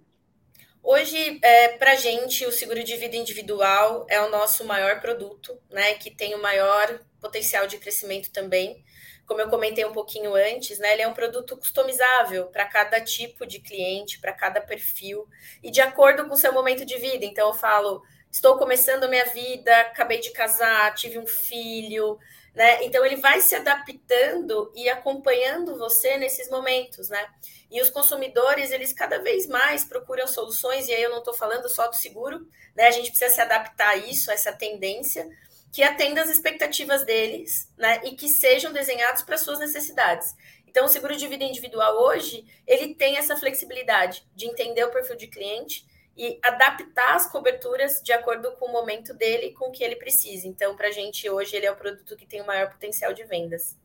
Hoje, 0.83 1.39
é, 1.43 1.69
para 1.79 1.93
a 1.93 1.97
gente, 1.97 2.45
o 2.45 2.53
seguro 2.53 2.85
de 2.85 2.97
vida 2.97 3.17
individual 3.17 4.07
é 4.11 4.21
o 4.21 4.31
nosso 4.31 4.65
maior 4.65 5.01
produto, 5.01 5.57
né? 5.71 5.95
Que 5.95 6.11
tem 6.11 6.35
o 6.35 6.43
maior 6.43 7.01
potencial 7.21 7.67
de 7.67 7.79
crescimento 7.79 8.31
também 8.31 8.85
como 9.27 9.41
eu 9.41 9.49
comentei 9.49 9.85
um 9.85 9.93
pouquinho 9.93 10.35
antes, 10.35 10.79
né, 10.79 10.93
ele 10.93 11.03
é 11.03 11.09
um 11.09 11.15
produto 11.15 11.57
customizável 11.57 12.47
para 12.47 12.67
cada 12.67 13.01
tipo 13.01 13.47
de 13.47 13.59
cliente, 13.59 14.21
para 14.21 14.33
cada 14.33 14.61
perfil, 14.61 15.27
e 15.63 15.71
de 15.71 15.81
acordo 15.81 16.27
com 16.27 16.35
o 16.35 16.39
seu 16.39 16.53
momento 16.53 16.85
de 16.85 16.99
vida. 16.99 17.25
Então, 17.25 17.49
eu 17.49 17.55
falo, 17.55 18.03
estou 18.31 18.59
começando 18.59 19.05
a 19.05 19.09
minha 19.09 19.25
vida, 19.27 19.75
acabei 19.81 20.21
de 20.21 20.31
casar, 20.31 20.95
tive 20.95 21.19
um 21.19 21.27
filho, 21.27 22.19
né? 22.55 22.85
Então, 22.85 23.05
ele 23.05 23.17
vai 23.17 23.41
se 23.41 23.55
adaptando 23.55 24.73
e 24.75 24.89
acompanhando 24.89 25.77
você 25.77 26.17
nesses 26.17 26.49
momentos, 26.49 27.09
né? 27.09 27.27
E 27.71 27.81
os 27.83 27.91
consumidores, 27.91 28.71
eles 28.71 28.93
cada 28.93 29.19
vez 29.19 29.47
mais 29.47 29.85
procuram 29.85 30.27
soluções, 30.27 30.87
e 30.89 30.93
aí 30.93 31.03
eu 31.03 31.11
não 31.11 31.19
estou 31.19 31.35
falando 31.35 31.69
só 31.69 31.89
do 31.89 31.97
seguro, 31.97 32.47
né? 32.75 32.87
A 32.87 32.91
gente 32.93 33.11
precisa 33.11 33.35
se 33.35 33.41
adaptar 33.41 33.91
a 33.91 33.97
isso, 33.97 34.31
a 34.31 34.35
essa 34.35 34.53
tendência, 34.53 35.29
que 35.75 35.83
atenda 35.83 36.23
às 36.23 36.31
expectativas 36.31 37.05
deles, 37.05 37.69
né, 37.77 38.01
e 38.05 38.15
que 38.15 38.29
sejam 38.29 38.73
desenhados 38.73 39.23
para 39.23 39.37
suas 39.37 39.59
necessidades. 39.59 40.33
Então, 40.69 40.85
o 40.85 40.89
seguro 40.89 41.17
de 41.17 41.27
vida 41.27 41.43
individual 41.43 42.01
hoje, 42.01 42.45
ele 42.65 42.95
tem 42.95 43.17
essa 43.17 43.37
flexibilidade 43.37 44.25
de 44.37 44.47
entender 44.47 44.85
o 44.85 44.93
perfil 44.93 45.17
de 45.17 45.27
cliente 45.27 45.85
e 46.17 46.39
adaptar 46.43 47.17
as 47.17 47.31
coberturas 47.31 48.01
de 48.03 48.13
acordo 48.13 48.53
com 48.53 48.67
o 48.67 48.73
momento 48.73 49.13
dele 49.15 49.47
e 49.47 49.53
com 49.53 49.67
o 49.69 49.73
que 49.73 49.83
ele 49.83 49.97
precisa. 49.97 50.47
Então, 50.47 50.77
para 50.77 50.89
a 50.89 50.93
gente, 50.93 51.29
hoje, 51.29 51.57
ele 51.57 51.67
é 51.67 51.73
o 51.73 51.77
produto 51.77 52.17
que 52.17 52.27
tem 52.27 52.41
o 52.41 52.47
maior 52.47 52.71
potencial 52.71 53.13
de 53.13 53.25
vendas. 53.25 53.77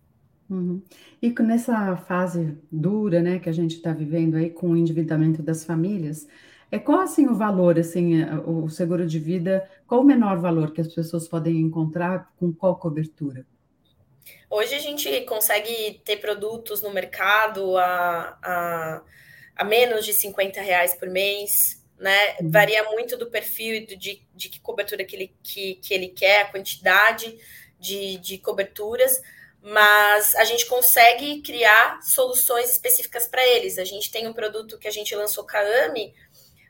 Uhum. 0.50 0.82
E 1.22 1.32
nessa 1.42 1.96
fase 1.96 2.58
dura, 2.72 3.22
né, 3.22 3.40
que 3.40 3.50
a 3.50 3.54
gente 3.54 3.76
está 3.76 3.94
vivendo 3.94 4.36
aí 4.36 4.50
com 4.50 4.72
o 4.72 4.78
endividamento 4.78 5.44
das 5.44 5.64
famílias, 5.64 6.28
é 6.72 6.78
qual 6.78 7.00
assim 7.00 7.28
o 7.28 7.36
valor, 7.36 7.78
assim, 7.80 8.22
é, 8.22 8.34
o 8.36 8.70
seguro 8.70 9.06
de 9.06 9.20
vida, 9.20 9.68
qual 9.88 10.02
o 10.02 10.04
menor 10.04 10.40
valor 10.40 10.72
que 10.72 10.82
as 10.82 10.94
pessoas 10.94 11.28
podem 11.28 11.58
encontrar 11.58 12.32
com 12.38 12.54
qual 12.54 12.78
cobertura? 12.78 13.46
Hoje 14.50 14.76
a 14.76 14.80
gente 14.80 15.22
consegue 15.22 16.02
ter 16.04 16.18
produtos 16.18 16.82
no 16.82 16.92
mercado 16.92 17.78
a, 17.78 18.38
a, 18.44 19.02
a 19.56 19.64
menos 19.64 20.06
de 20.06 20.14
50 20.14 20.62
reais 20.62 20.96
por 20.96 21.08
mês, 21.08 21.79
né? 22.00 22.38
Uhum. 22.40 22.50
Varia 22.50 22.84
muito 22.92 23.18
do 23.18 23.30
perfil 23.30 23.76
e 23.76 23.86
de, 23.86 24.26
de 24.34 24.50
que 24.50 24.60
cobertura 24.60 25.04
que 25.04 25.16
ele, 25.16 25.36
que, 25.44 25.76
que 25.76 25.94
ele 25.94 26.08
quer, 26.08 26.42
a 26.42 26.52
quantidade 26.52 27.38
de, 27.78 28.18
de 28.18 28.38
coberturas, 28.38 29.22
mas 29.62 30.36
a 30.36 30.46
gente 30.46 30.66
consegue 30.66 31.42
criar 31.42 32.02
soluções 32.02 32.70
específicas 32.72 33.28
para 33.28 33.46
eles. 33.46 33.78
A 33.78 33.84
gente 33.84 34.10
tem 34.10 34.28
um 34.28 34.34
produto 34.34 34.78
que 34.78 34.88
a 34.88 34.92
gente 34.92 35.14
lançou 35.14 35.46
com 35.46 35.58
a 35.58 35.86
AMI, 35.86 36.14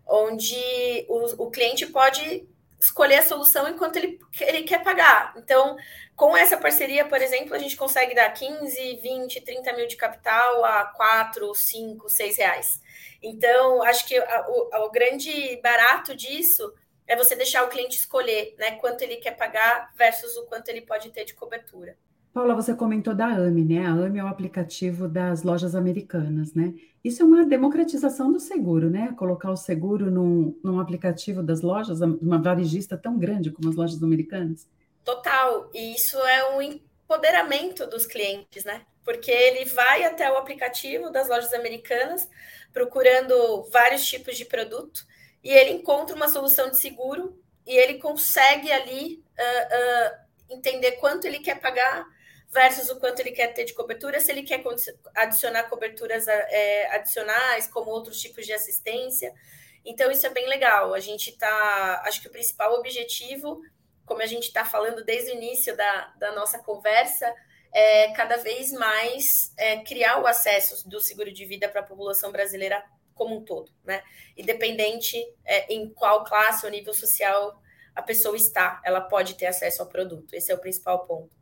onde 0.07 1.05
o, 1.07 1.45
o 1.45 1.51
cliente 1.51 1.85
pode 1.85 2.47
escolher 2.79 3.19
a 3.19 3.23
solução 3.23 3.67
enquanto 3.67 3.97
ele, 3.97 4.19
ele 4.39 4.63
quer 4.63 4.81
pagar. 4.83 5.33
Então, 5.37 5.75
com 6.15 6.35
essa 6.35 6.57
parceria, 6.57 7.05
por 7.05 7.21
exemplo, 7.21 7.53
a 7.53 7.57
gente 7.57 7.75
consegue 7.75 8.15
dar 8.15 8.29
15, 8.29 8.95
20, 8.97 9.41
30 9.41 9.73
mil 9.73 9.87
de 9.87 9.95
capital 9.95 10.63
a 10.63 10.85
4, 10.85 11.53
5, 11.53 12.09
6 12.09 12.37
reais. 12.37 12.81
Então, 13.21 13.83
acho 13.83 14.07
que 14.07 14.17
a, 14.17 14.45
o, 14.47 14.85
o, 14.85 14.91
grande 14.91 15.59
barato 15.61 16.15
disso 16.15 16.73
é 17.05 17.15
você 17.15 17.35
deixar 17.35 17.63
o 17.63 17.69
cliente 17.69 17.97
escolher 17.97 18.55
né, 18.57 18.71
quanto 18.77 19.01
ele 19.01 19.17
quer 19.17 19.35
pagar 19.35 19.93
versus 19.95 20.37
o 20.37 20.45
quanto 20.45 20.69
ele 20.69 20.81
pode 20.81 21.11
ter 21.11 21.25
de 21.25 21.33
cobertura. 21.33 21.97
Paula, 22.33 22.53
você 22.53 22.75
comentou 22.75 23.15
da 23.15 23.25
AMI, 23.25 23.63
né? 23.63 23.85
A 23.87 23.91
AMI 23.91 24.19
é 24.19 24.23
o 24.23 24.27
aplicativo 24.27 25.07
das 25.07 25.43
lojas 25.43 25.73
americanas, 25.73 26.53
né? 26.53 26.73
Isso 27.03 27.23
é 27.23 27.25
uma 27.25 27.45
democratização 27.45 28.31
do 28.31 28.39
seguro, 28.39 28.89
né? 28.89 29.13
Colocar 29.17 29.51
o 29.51 29.57
seguro 29.57 30.11
num, 30.11 30.57
num 30.63 30.79
aplicativo 30.79 31.41
das 31.41 31.61
lojas, 31.61 32.01
uma 32.01 32.39
varejista 32.39 32.97
tão 32.97 33.17
grande 33.17 33.51
como 33.51 33.69
as 33.69 33.75
lojas 33.75 34.03
americanas. 34.03 34.67
Total. 35.03 35.69
E 35.73 35.95
isso 35.95 36.17
é 36.19 36.55
um 36.55 36.61
empoderamento 36.61 37.87
dos 37.87 38.05
clientes, 38.05 38.63
né? 38.63 38.83
Porque 39.03 39.31
ele 39.31 39.65
vai 39.65 40.03
até 40.03 40.31
o 40.31 40.37
aplicativo 40.37 41.09
das 41.09 41.27
lojas 41.27 41.53
americanas 41.53 42.29
procurando 42.71 43.63
vários 43.71 44.05
tipos 44.05 44.37
de 44.37 44.45
produto 44.45 45.03
e 45.43 45.49
ele 45.49 45.71
encontra 45.71 46.15
uma 46.15 46.27
solução 46.27 46.69
de 46.69 46.77
seguro 46.77 47.41
e 47.65 47.75
ele 47.75 47.95
consegue 47.95 48.71
ali 48.71 49.23
uh, 49.37 50.53
uh, 50.53 50.55
entender 50.55 50.93
quanto 50.93 51.25
ele 51.25 51.39
quer 51.39 51.59
pagar 51.59 52.05
versus 52.51 52.89
o 52.89 52.99
quanto 52.99 53.19
ele 53.19 53.31
quer 53.31 53.53
ter 53.53 53.63
de 53.63 53.73
cobertura, 53.73 54.19
se 54.19 54.31
ele 54.31 54.43
quer 54.43 54.63
adicionar 55.15 55.63
coberturas 55.69 56.27
é, 56.27 56.87
adicionais, 56.95 57.67
como 57.67 57.91
outros 57.91 58.19
tipos 58.19 58.45
de 58.45 58.53
assistência. 58.53 59.33
Então, 59.85 60.11
isso 60.11 60.25
é 60.25 60.29
bem 60.29 60.47
legal. 60.47 60.93
A 60.93 60.99
gente 60.99 61.29
está. 61.29 62.01
Acho 62.05 62.21
que 62.21 62.27
o 62.27 62.31
principal 62.31 62.73
objetivo, 62.73 63.61
como 64.05 64.21
a 64.21 64.25
gente 64.25 64.47
está 64.47 64.65
falando 64.65 65.03
desde 65.03 65.31
o 65.31 65.35
início 65.35 65.75
da, 65.75 66.13
da 66.17 66.31
nossa 66.33 66.59
conversa, 66.59 67.33
é 67.71 68.11
cada 68.13 68.37
vez 68.37 68.71
mais 68.71 69.53
é, 69.57 69.83
criar 69.83 70.19
o 70.21 70.27
acesso 70.27 70.87
do 70.89 70.99
seguro 70.99 71.31
de 71.31 71.45
vida 71.45 71.69
para 71.69 71.81
a 71.81 71.85
população 71.85 72.31
brasileira 72.31 72.83
como 73.13 73.37
um 73.37 73.43
todo, 73.43 73.71
né? 73.83 74.01
Independente 74.35 75.17
é, 75.45 75.71
em 75.73 75.89
qual 75.93 76.23
classe 76.23 76.65
ou 76.65 76.71
nível 76.71 76.93
social 76.93 77.61
a 77.95 78.01
pessoa 78.01 78.35
está, 78.35 78.81
ela 78.83 79.01
pode 79.01 79.35
ter 79.35 79.45
acesso 79.45 79.81
ao 79.81 79.89
produto. 79.89 80.33
Esse 80.33 80.51
é 80.51 80.55
o 80.55 80.59
principal 80.59 81.05
ponto. 81.05 81.38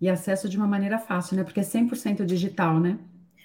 E 0.00 0.08
acesso 0.08 0.48
de 0.48 0.56
uma 0.56 0.66
maneira 0.66 0.98
fácil, 0.98 1.36
né? 1.36 1.44
Porque 1.44 1.60
é 1.60 1.64
100% 1.64 2.24
digital, 2.24 2.78
né? 2.78 2.98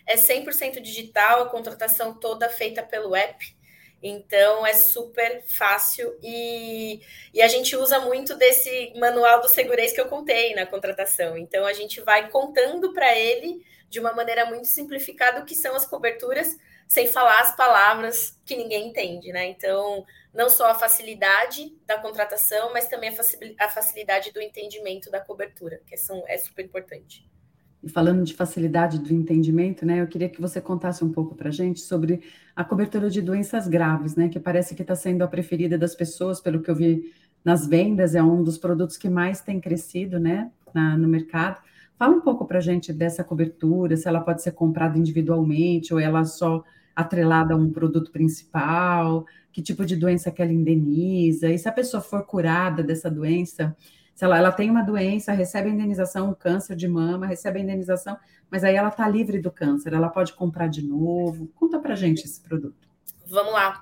É 0.05 0.15
100% 0.15 0.81
digital, 0.81 1.43
a 1.43 1.49
contratação 1.49 2.13
toda 2.13 2.49
feita 2.49 2.83
pelo 2.83 3.15
app. 3.15 3.55
Então 4.03 4.67
é 4.67 4.73
super 4.73 5.43
fácil 5.47 6.13
e, 6.21 6.99
e 7.33 7.41
a 7.41 7.47
gente 7.47 7.73
usa 7.77 8.01
muito 8.01 8.35
desse 8.35 8.91
manual 8.97 9.39
do 9.39 9.47
segurez 9.47 9.93
que 9.93 10.01
eu 10.01 10.09
contei 10.09 10.53
na 10.53 10.65
contratação. 10.65 11.37
Então 11.37 11.65
a 11.65 11.71
gente 11.71 12.01
vai 12.01 12.29
contando 12.29 12.91
para 12.91 13.17
ele 13.17 13.65
de 13.89 14.01
uma 14.01 14.11
maneira 14.11 14.45
muito 14.45 14.67
simplificada 14.67 15.39
o 15.39 15.45
que 15.45 15.55
são 15.55 15.73
as 15.73 15.85
coberturas, 15.85 16.57
sem 16.87 17.07
falar 17.07 17.41
as 17.41 17.55
palavras 17.55 18.39
que 18.45 18.55
ninguém 18.55 18.89
entende, 18.89 19.31
né? 19.31 19.47
Então 19.47 20.05
não 20.33 20.49
só 20.49 20.71
a 20.71 20.75
facilidade 20.75 21.75
da 21.85 21.99
contratação, 21.99 22.73
mas 22.73 22.87
também 22.87 23.15
a 23.59 23.69
facilidade 23.69 24.31
do 24.31 24.41
entendimento 24.41 25.11
da 25.11 25.19
cobertura, 25.19 25.79
que 25.85 25.95
são, 25.95 26.23
é 26.27 26.37
super 26.37 26.65
importante. 26.65 27.29
E 27.83 27.89
falando 27.89 28.23
de 28.23 28.33
facilidade 28.33 28.97
do 28.97 29.13
entendimento, 29.13 29.85
né, 29.85 30.01
eu 30.01 30.07
queria 30.07 30.29
que 30.29 30.39
você 30.39 30.61
contasse 30.61 31.03
um 31.03 31.11
pouco 31.11 31.35
para 31.35 31.49
a 31.49 31.51
gente 31.51 31.81
sobre 31.81 32.23
a 32.55 32.63
cobertura 32.63 33.09
de 33.09 33.21
doenças 33.21 33.67
graves, 33.67 34.15
né, 34.15 34.29
que 34.29 34.39
parece 34.39 34.73
que 34.73 34.81
está 34.81 34.95
sendo 34.95 35.21
a 35.21 35.27
preferida 35.27 35.77
das 35.77 35.93
pessoas, 35.93 36.39
pelo 36.39 36.61
que 36.61 36.71
eu 36.71 36.75
vi 36.75 37.13
nas 37.43 37.67
vendas, 37.67 38.15
é 38.15 38.23
um 38.23 38.41
dos 38.41 38.57
produtos 38.57 38.95
que 38.95 39.09
mais 39.09 39.41
tem 39.41 39.59
crescido, 39.59 40.17
né, 40.17 40.49
na, 40.73 40.97
no 40.97 41.09
mercado. 41.09 41.61
Fala 42.03 42.17
um 42.17 42.19
pouco 42.19 42.45
para 42.45 42.57
a 42.57 42.61
gente 42.61 42.91
dessa 42.91 43.23
cobertura, 43.23 43.95
se 43.95 44.09
ela 44.09 44.19
pode 44.19 44.41
ser 44.41 44.51
comprada 44.51 44.97
individualmente 44.97 45.93
ou 45.93 46.01
ela 46.01 46.25
só 46.25 46.61
atrelada 46.93 47.53
a 47.53 47.57
um 47.57 47.71
produto 47.71 48.11
principal, 48.11 49.25
que 49.53 49.61
tipo 49.61 49.85
de 49.85 49.95
doença 49.95 50.29
que 50.29 50.41
ela 50.41 50.51
indeniza, 50.51 51.47
e 51.47 51.57
se 51.57 51.65
a 51.69 51.71
pessoa 51.71 52.03
for 52.03 52.25
curada 52.25 52.83
dessa 52.83 53.09
doença, 53.09 53.73
se 54.13 54.25
ela, 54.25 54.37
ela 54.37 54.51
tem 54.51 54.69
uma 54.69 54.81
doença, 54.81 55.31
recebe 55.31 55.69
a 55.69 55.71
indenização, 55.71 56.31
um 56.31 56.33
câncer 56.33 56.75
de 56.75 56.89
mama, 56.89 57.25
recebe 57.25 57.59
a 57.59 57.63
indenização, 57.63 58.17
mas 58.51 58.65
aí 58.65 58.75
ela 58.75 58.89
está 58.89 59.07
livre 59.07 59.39
do 59.39 59.49
câncer, 59.49 59.93
ela 59.93 60.09
pode 60.09 60.33
comprar 60.33 60.67
de 60.67 60.85
novo. 60.85 61.47
Conta 61.55 61.79
para 61.79 61.95
gente 61.95 62.25
esse 62.25 62.41
produto. 62.41 62.85
Vamos 63.25 63.53
lá. 63.53 63.81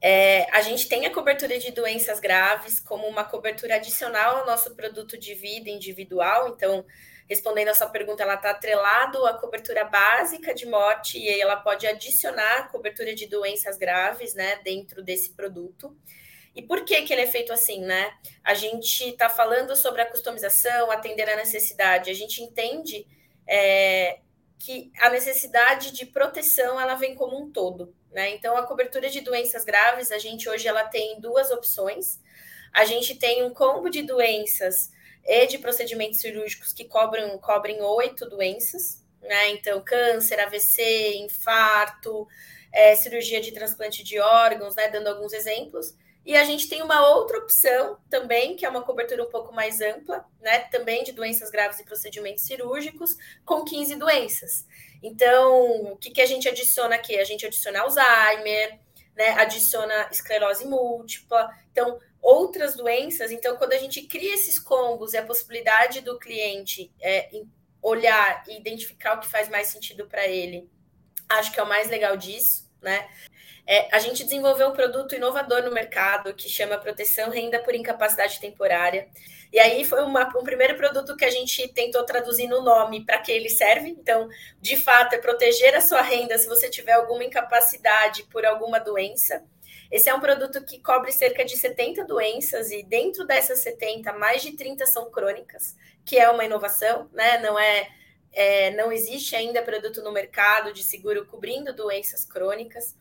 É, 0.00 0.50
a 0.56 0.62
gente 0.62 0.88
tem 0.88 1.04
a 1.04 1.12
cobertura 1.12 1.58
de 1.58 1.70
doenças 1.72 2.18
graves 2.18 2.80
como 2.80 3.06
uma 3.06 3.24
cobertura 3.24 3.74
adicional 3.74 4.38
ao 4.38 4.46
nosso 4.46 4.74
produto 4.74 5.18
de 5.18 5.34
vida 5.34 5.68
individual. 5.68 6.48
Então, 6.48 6.82
respondendo 7.28 7.68
a 7.68 7.74
sua 7.74 7.88
pergunta, 7.88 8.22
ela 8.22 8.34
está 8.34 8.50
atrelado 8.50 9.26
à 9.26 9.34
cobertura 9.34 9.84
básica 9.84 10.54
de 10.54 10.66
morte 10.66 11.18
e 11.18 11.28
aí 11.28 11.40
ela 11.40 11.56
pode 11.56 11.86
adicionar 11.86 12.70
cobertura 12.70 13.14
de 13.14 13.26
doenças 13.26 13.76
graves, 13.76 14.34
né, 14.34 14.56
dentro 14.64 15.02
desse 15.02 15.34
produto. 15.34 15.94
E 16.54 16.62
por 16.62 16.84
que, 16.84 17.02
que 17.02 17.12
ele 17.12 17.22
é 17.22 17.26
feito 17.26 17.52
assim, 17.52 17.80
né? 17.82 18.12
A 18.42 18.54
gente 18.54 19.10
está 19.10 19.28
falando 19.28 19.76
sobre 19.76 20.02
a 20.02 20.06
customização, 20.06 20.90
atender 20.90 21.28
a 21.28 21.36
necessidade. 21.36 22.10
A 22.10 22.14
gente 22.14 22.42
entende 22.42 23.06
é, 23.46 24.18
que 24.58 24.90
a 24.98 25.08
necessidade 25.08 25.92
de 25.92 26.06
proteção 26.06 26.80
ela 26.80 26.96
vem 26.96 27.14
como 27.14 27.38
um 27.40 27.52
todo, 27.52 27.94
né? 28.10 28.30
Então, 28.30 28.56
a 28.56 28.66
cobertura 28.66 29.08
de 29.08 29.20
doenças 29.20 29.64
graves, 29.64 30.10
a 30.10 30.18
gente 30.18 30.48
hoje 30.48 30.66
ela 30.66 30.82
tem 30.84 31.20
duas 31.20 31.50
opções. 31.52 32.18
A 32.72 32.84
gente 32.84 33.14
tem 33.14 33.44
um 33.44 33.54
combo 33.54 33.88
de 33.88 34.02
doenças 34.02 34.90
e 35.28 35.46
de 35.46 35.58
procedimentos 35.58 36.20
cirúrgicos 36.20 36.72
que 36.72 36.86
cobrem, 36.86 37.38
cobrem 37.38 37.82
oito 37.82 38.26
doenças, 38.26 39.04
né? 39.20 39.50
Então, 39.50 39.82
câncer, 39.84 40.40
AVC, 40.40 41.18
infarto, 41.18 42.26
é, 42.72 42.94
cirurgia 42.96 43.38
de 43.38 43.52
transplante 43.52 44.02
de 44.02 44.18
órgãos, 44.18 44.74
né? 44.74 44.88
Dando 44.88 45.08
alguns 45.08 45.34
exemplos. 45.34 45.94
E 46.24 46.34
a 46.34 46.44
gente 46.44 46.66
tem 46.66 46.82
uma 46.82 47.06
outra 47.08 47.38
opção 47.38 47.98
também, 48.08 48.56
que 48.56 48.64
é 48.64 48.68
uma 48.70 48.82
cobertura 48.82 49.22
um 49.22 49.30
pouco 49.30 49.54
mais 49.54 49.82
ampla, 49.82 50.24
né? 50.40 50.60
Também 50.60 51.04
de 51.04 51.12
doenças 51.12 51.50
graves 51.50 51.78
e 51.78 51.84
procedimentos 51.84 52.44
cirúrgicos, 52.44 53.14
com 53.44 53.62
15 53.64 53.96
doenças. 53.96 54.66
Então, 55.02 55.92
o 55.92 55.96
que, 55.98 56.10
que 56.10 56.22
a 56.22 56.26
gente 56.26 56.48
adiciona 56.48 56.94
aqui? 56.94 57.18
A 57.18 57.24
gente 57.24 57.44
adiciona 57.44 57.80
Alzheimer, 57.80 58.78
né? 59.14 59.30
Adiciona 59.32 60.08
esclerose 60.10 60.64
múltipla. 60.64 61.50
Então, 61.70 61.98
outras 62.20 62.76
doenças. 62.76 63.30
Então, 63.30 63.56
quando 63.56 63.72
a 63.72 63.78
gente 63.78 64.02
cria 64.02 64.34
esses 64.34 64.58
combos 64.58 65.12
e 65.12 65.16
a 65.16 65.24
possibilidade 65.24 66.00
do 66.00 66.18
cliente 66.18 66.92
é, 67.00 67.30
olhar 67.82 68.44
e 68.48 68.56
identificar 68.56 69.14
o 69.14 69.20
que 69.20 69.28
faz 69.28 69.48
mais 69.48 69.68
sentido 69.68 70.06
para 70.06 70.26
ele, 70.26 70.68
acho 71.28 71.52
que 71.52 71.60
é 71.60 71.62
o 71.62 71.68
mais 71.68 71.88
legal 71.88 72.16
disso, 72.16 72.68
né? 72.80 73.08
É, 73.70 73.94
a 73.94 73.98
gente 73.98 74.24
desenvolveu 74.24 74.68
um 74.68 74.72
produto 74.72 75.14
inovador 75.14 75.62
no 75.62 75.70
mercado 75.70 76.32
que 76.32 76.48
chama 76.48 76.78
Proteção 76.78 77.28
Renda 77.28 77.58
por 77.58 77.74
Incapacidade 77.74 78.40
Temporária. 78.40 79.08
E 79.52 79.58
aí 79.58 79.84
foi 79.84 80.02
uma, 80.02 80.26
um 80.38 80.42
primeiro 80.42 80.74
produto 80.74 81.14
que 81.14 81.24
a 81.24 81.30
gente 81.30 81.68
tentou 81.68 82.02
traduzir 82.04 82.46
no 82.46 82.62
nome 82.62 83.04
para 83.04 83.18
que 83.18 83.30
ele 83.30 83.50
serve. 83.50 83.90
Então, 83.90 84.26
de 84.58 84.74
fato, 84.76 85.14
é 85.14 85.18
proteger 85.18 85.74
a 85.74 85.82
sua 85.82 86.00
renda 86.00 86.38
se 86.38 86.48
você 86.48 86.70
tiver 86.70 86.92
alguma 86.92 87.24
incapacidade 87.24 88.22
por 88.24 88.46
alguma 88.46 88.78
doença. 88.78 89.44
Esse 89.90 90.10
é 90.10 90.14
um 90.14 90.20
produto 90.20 90.64
que 90.64 90.78
cobre 90.80 91.10
cerca 91.10 91.44
de 91.44 91.56
70 91.56 92.04
doenças 92.04 92.70
e 92.70 92.82
dentro 92.82 93.26
dessas 93.26 93.60
70, 93.60 94.12
mais 94.12 94.42
de 94.42 94.52
30 94.52 94.84
são 94.84 95.10
crônicas, 95.10 95.76
que 96.04 96.18
é 96.18 96.28
uma 96.28 96.44
inovação, 96.44 97.08
né? 97.12 97.38
Não 97.38 97.58
é, 97.58 97.88
é 98.32 98.70
não 98.72 98.92
existe 98.92 99.34
ainda 99.34 99.62
produto 99.62 100.02
no 100.02 100.12
mercado 100.12 100.72
de 100.72 100.82
seguro 100.82 101.26
cobrindo 101.26 101.74
doenças 101.74 102.24
crônicas. 102.24 102.94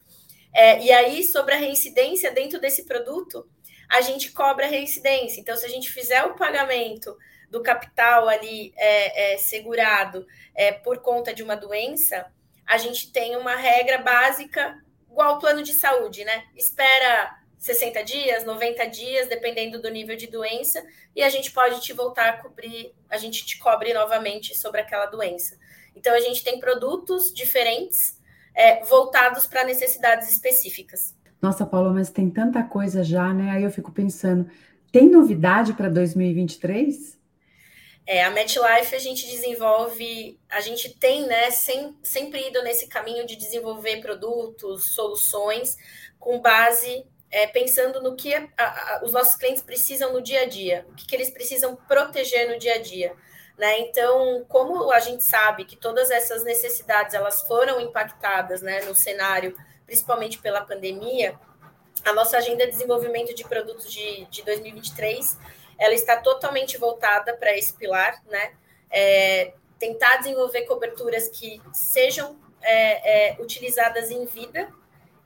É, 0.54 0.82
e 0.82 0.91
aí, 0.91 1.23
sobre 1.23 1.54
a 1.54 1.58
reincidência 1.58 2.32
dentro 2.32 2.60
desse 2.60 2.86
produto, 2.86 3.50
a 3.89 4.00
gente 4.02 4.32
cobra 4.32 4.65
a 4.65 4.69
reincidência. 4.69 5.41
Então, 5.41 5.58
se 5.58 5.65
a 5.65 5.69
gente 5.69 5.91
fizer 5.91 6.23
o 6.23 6.36
pagamento 6.36 7.17
do 7.50 7.62
capital 7.62 8.28
ali 8.28 8.73
é, 8.76 9.34
é, 9.34 9.38
segurado 9.38 10.26
é, 10.56 10.71
por 10.71 11.00
conta 11.00 11.34
de 11.34 11.43
uma 11.43 11.56
doença, 11.56 12.32
a 12.65 12.78
gente 12.78 13.12
tem 13.12 13.36
uma 13.36 13.56
regra 13.56 13.97
básica 13.97 14.78
igual 15.18 15.34
ao 15.34 15.40
plano 15.40 15.64
de 15.64 15.74
saúde, 15.74 16.24
né? 16.24 16.44
Espera 16.56 17.40
60 17.58 18.04
dias, 18.04 18.46
90 18.46 18.86
dias, 18.86 19.28
dependendo 19.28 19.82
do 19.82 19.90
nível 19.90 20.16
de 20.16 20.28
doença, 20.28 20.86
e 21.16 21.24
a 21.24 21.30
gente 21.30 21.52
pode 21.52 21.82
te 21.82 21.92
voltar 21.92 22.30
a 22.30 22.38
cobrir, 22.38 22.94
a 23.10 23.18
gente 23.18 23.44
te 23.44 23.58
cobre 23.58 23.92
novamente 23.96 24.56
sobre 24.56 24.80
aquela 24.80 25.08
doença. 25.08 25.58
Então, 25.96 26.14
a 26.14 26.20
gente 26.20 26.44
tem 26.44 26.60
produtos 26.60 27.34
diferentes 27.34 28.22
é, 28.54 28.84
voltados 28.86 29.48
para 29.48 29.64
necessidades 29.64 30.32
específicas. 30.32 31.16
Nossa, 31.42 31.66
Paula, 31.66 31.92
mas 31.92 32.12
tem 32.12 32.30
tanta 32.30 32.62
coisa 32.62 33.04
já, 33.04 33.34
né? 33.34 33.50
Aí 33.50 33.64
eu 33.64 33.72
fico 33.72 33.92
pensando, 33.92 34.48
tem 34.92 35.10
novidade 35.10 35.74
para 35.74 35.90
2023? 35.90 37.17
É, 38.08 38.24
a 38.24 38.32
MetLife 38.32 38.96
a 38.96 39.00
gente 39.00 39.28
desenvolve, 39.28 40.39
a 40.50 40.62
gente 40.62 40.98
tem, 40.98 41.28
né, 41.28 41.52
sem, 41.52 41.93
sempre 42.02 42.48
ido 42.48 42.63
nesse 42.63 42.88
caminho 42.88 43.28
de 43.28 43.36
desenvolver 43.36 44.00
produtos, 44.00 44.93
soluções, 44.96 45.76
com 46.17 46.39
base, 46.39 47.06
é, 47.30 47.46
pensando 47.48 48.02
no 48.02 48.15
que 48.15 48.34
a, 48.34 48.48
a, 48.58 49.02
os 49.04 49.12
nossos 49.12 49.36
clientes 49.36 49.62
precisam 49.62 50.13
no 50.13 50.22
dia 50.22 50.43
a 50.43 50.46
dia, 50.46 50.86
o 50.89 50.96
que, 50.96 51.06
que 51.06 51.13
eles 51.13 51.30
precisam 51.30 51.76
proteger 51.76 52.50
no 52.50 52.58
dia 52.58 52.76
a 52.76 52.78
dia. 52.78 53.13
Né? 53.58 53.80
Então, 53.82 54.46
como 54.48 54.89
a 54.89 55.00
gente 55.00 55.26
sabe 55.26 55.65
que 55.65 55.76
todas 55.76 56.10
essas 56.10 56.46
necessidades 56.46 57.13
elas 57.13 57.41
foram 57.41 57.82
impactadas 57.82 58.62
né, 58.62 58.86
no 58.86 58.96
cenário, 58.96 59.54
principalmente 59.86 60.39
pela 60.39 60.62
pandemia, 60.62 61.38
a 62.06 62.13
nossa 62.13 62.38
agenda 62.38 62.65
de 62.65 62.72
desenvolvimento 62.72 63.36
de 63.36 63.43
produtos 63.43 63.91
de, 63.91 64.26
de 64.28 64.43
2023 64.43 65.38
ela 65.78 65.94
está 65.94 66.18
totalmente 66.18 66.78
voltada 66.78 67.36
para 67.36 67.56
esse 67.56 67.74
pilar, 67.74 68.22
né? 68.26 68.54
É, 68.90 69.54
tentar 69.78 70.18
desenvolver 70.18 70.63
coberturas 70.63 71.28
que 71.28 71.62
sejam 71.74 72.38
é, 72.62 73.36
é, 73.36 73.42
utilizadas 73.42 74.10
em 74.10 74.26
vida 74.26 74.70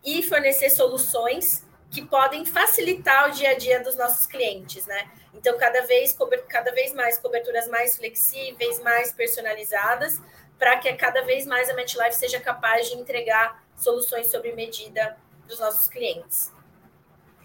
e 0.04 0.24
fornecer 0.24 0.70
soluções 0.70 1.66
que 1.90 2.06
podem 2.06 2.46
facilitar 2.46 3.30
o 3.30 3.32
dia 3.32 3.52
a 3.52 3.54
dia 3.54 3.82
dos 3.84 3.96
nossos 3.96 4.26
clientes, 4.26 4.86
né? 4.88 5.12
Então, 5.34 5.58
cada 5.58 5.82
vez, 5.86 6.18
cada 6.48 6.72
vez 6.72 6.94
mais 6.94 7.18
coberturas 7.18 7.68
mais 7.68 7.98
flexíveis, 7.98 8.80
mais 8.80 9.12
personalizadas, 9.12 10.20
para 10.58 10.78
que 10.78 10.92
cada 10.94 11.22
vez 11.24 11.46
mais 11.46 11.70
a 11.70 11.74
MetLife 11.74 12.16
seja 12.16 12.40
capaz 12.40 12.90
de 12.90 12.96
entregar 12.96 13.64
soluções 13.76 14.28
sob 14.28 14.52
medida 14.54 15.18
dos 15.48 15.60
nossos 15.60 15.88
clientes. 15.88 16.52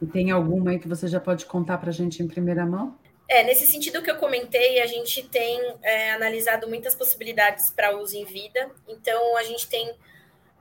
E 0.00 0.06
tem 0.06 0.30
alguma 0.30 0.70
aí 0.70 0.78
que 0.78 0.88
você 0.88 1.08
já 1.08 1.20
pode 1.20 1.46
contar 1.46 1.78
para 1.78 1.90
a 1.90 1.92
gente 1.92 2.22
em 2.22 2.28
primeira 2.28 2.66
mão? 2.66 2.98
É, 3.28 3.42
nesse 3.42 3.66
sentido 3.66 4.02
que 4.02 4.10
eu 4.10 4.16
comentei, 4.16 4.80
a 4.80 4.86
gente 4.86 5.22
tem 5.28 5.60
é, 5.82 6.12
analisado 6.12 6.68
muitas 6.68 6.94
possibilidades 6.94 7.70
para 7.70 7.96
uso 7.96 8.16
em 8.16 8.24
vida. 8.24 8.70
Então, 8.86 9.36
a 9.36 9.42
gente 9.42 9.66
tem 9.68 9.92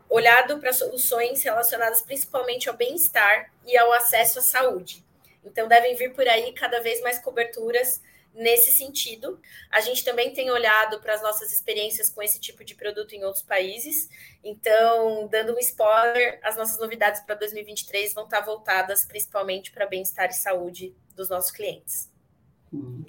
olhado 0.10 0.60
para 0.60 0.74
soluções 0.74 1.44
relacionadas 1.44 2.02
principalmente 2.02 2.68
ao 2.68 2.76
bem-estar 2.76 3.52
e 3.66 3.78
ao 3.78 3.92
acesso 3.94 4.40
à 4.40 4.42
saúde. 4.42 5.06
Então, 5.44 5.68
devem 5.68 5.96
vir 5.96 6.14
por 6.14 6.28
aí 6.28 6.52
cada 6.54 6.82
vez 6.82 7.02
mais 7.02 7.20
coberturas 7.20 8.02
nesse 8.36 8.72
sentido. 8.72 9.40
A 9.72 9.82
gente 9.82 10.04
também 10.04 10.34
tem 10.34 10.52
olhado 10.52 11.00
para 11.00 11.14
as 11.14 11.22
nossas 11.22 11.52
experiências 11.52 12.10
com 12.10 12.22
esse 12.22 12.40
tipo 12.40 12.64
de 12.64 12.76
produto 12.76 13.14
em 13.14 13.24
outros 13.24 13.44
países. 13.44 14.10
Então, 14.44 15.28
dando 15.28 15.56
um 15.56 15.60
spoiler, 15.60 16.40
as 16.44 16.56
nossas 16.56 16.80
novidades 16.80 17.22
para 17.22 17.36
2023 17.36 18.14
vão 18.14 18.26
estar 18.26 18.42
voltadas 18.42 19.06
principalmente 19.06 19.72
para 19.72 19.88
bem-estar 19.88 20.30
e 20.30 20.34
saúde 20.34 20.96
dos 21.16 21.30
nossos 21.30 21.52
clientes. 21.52 22.12
Hum. 22.74 23.04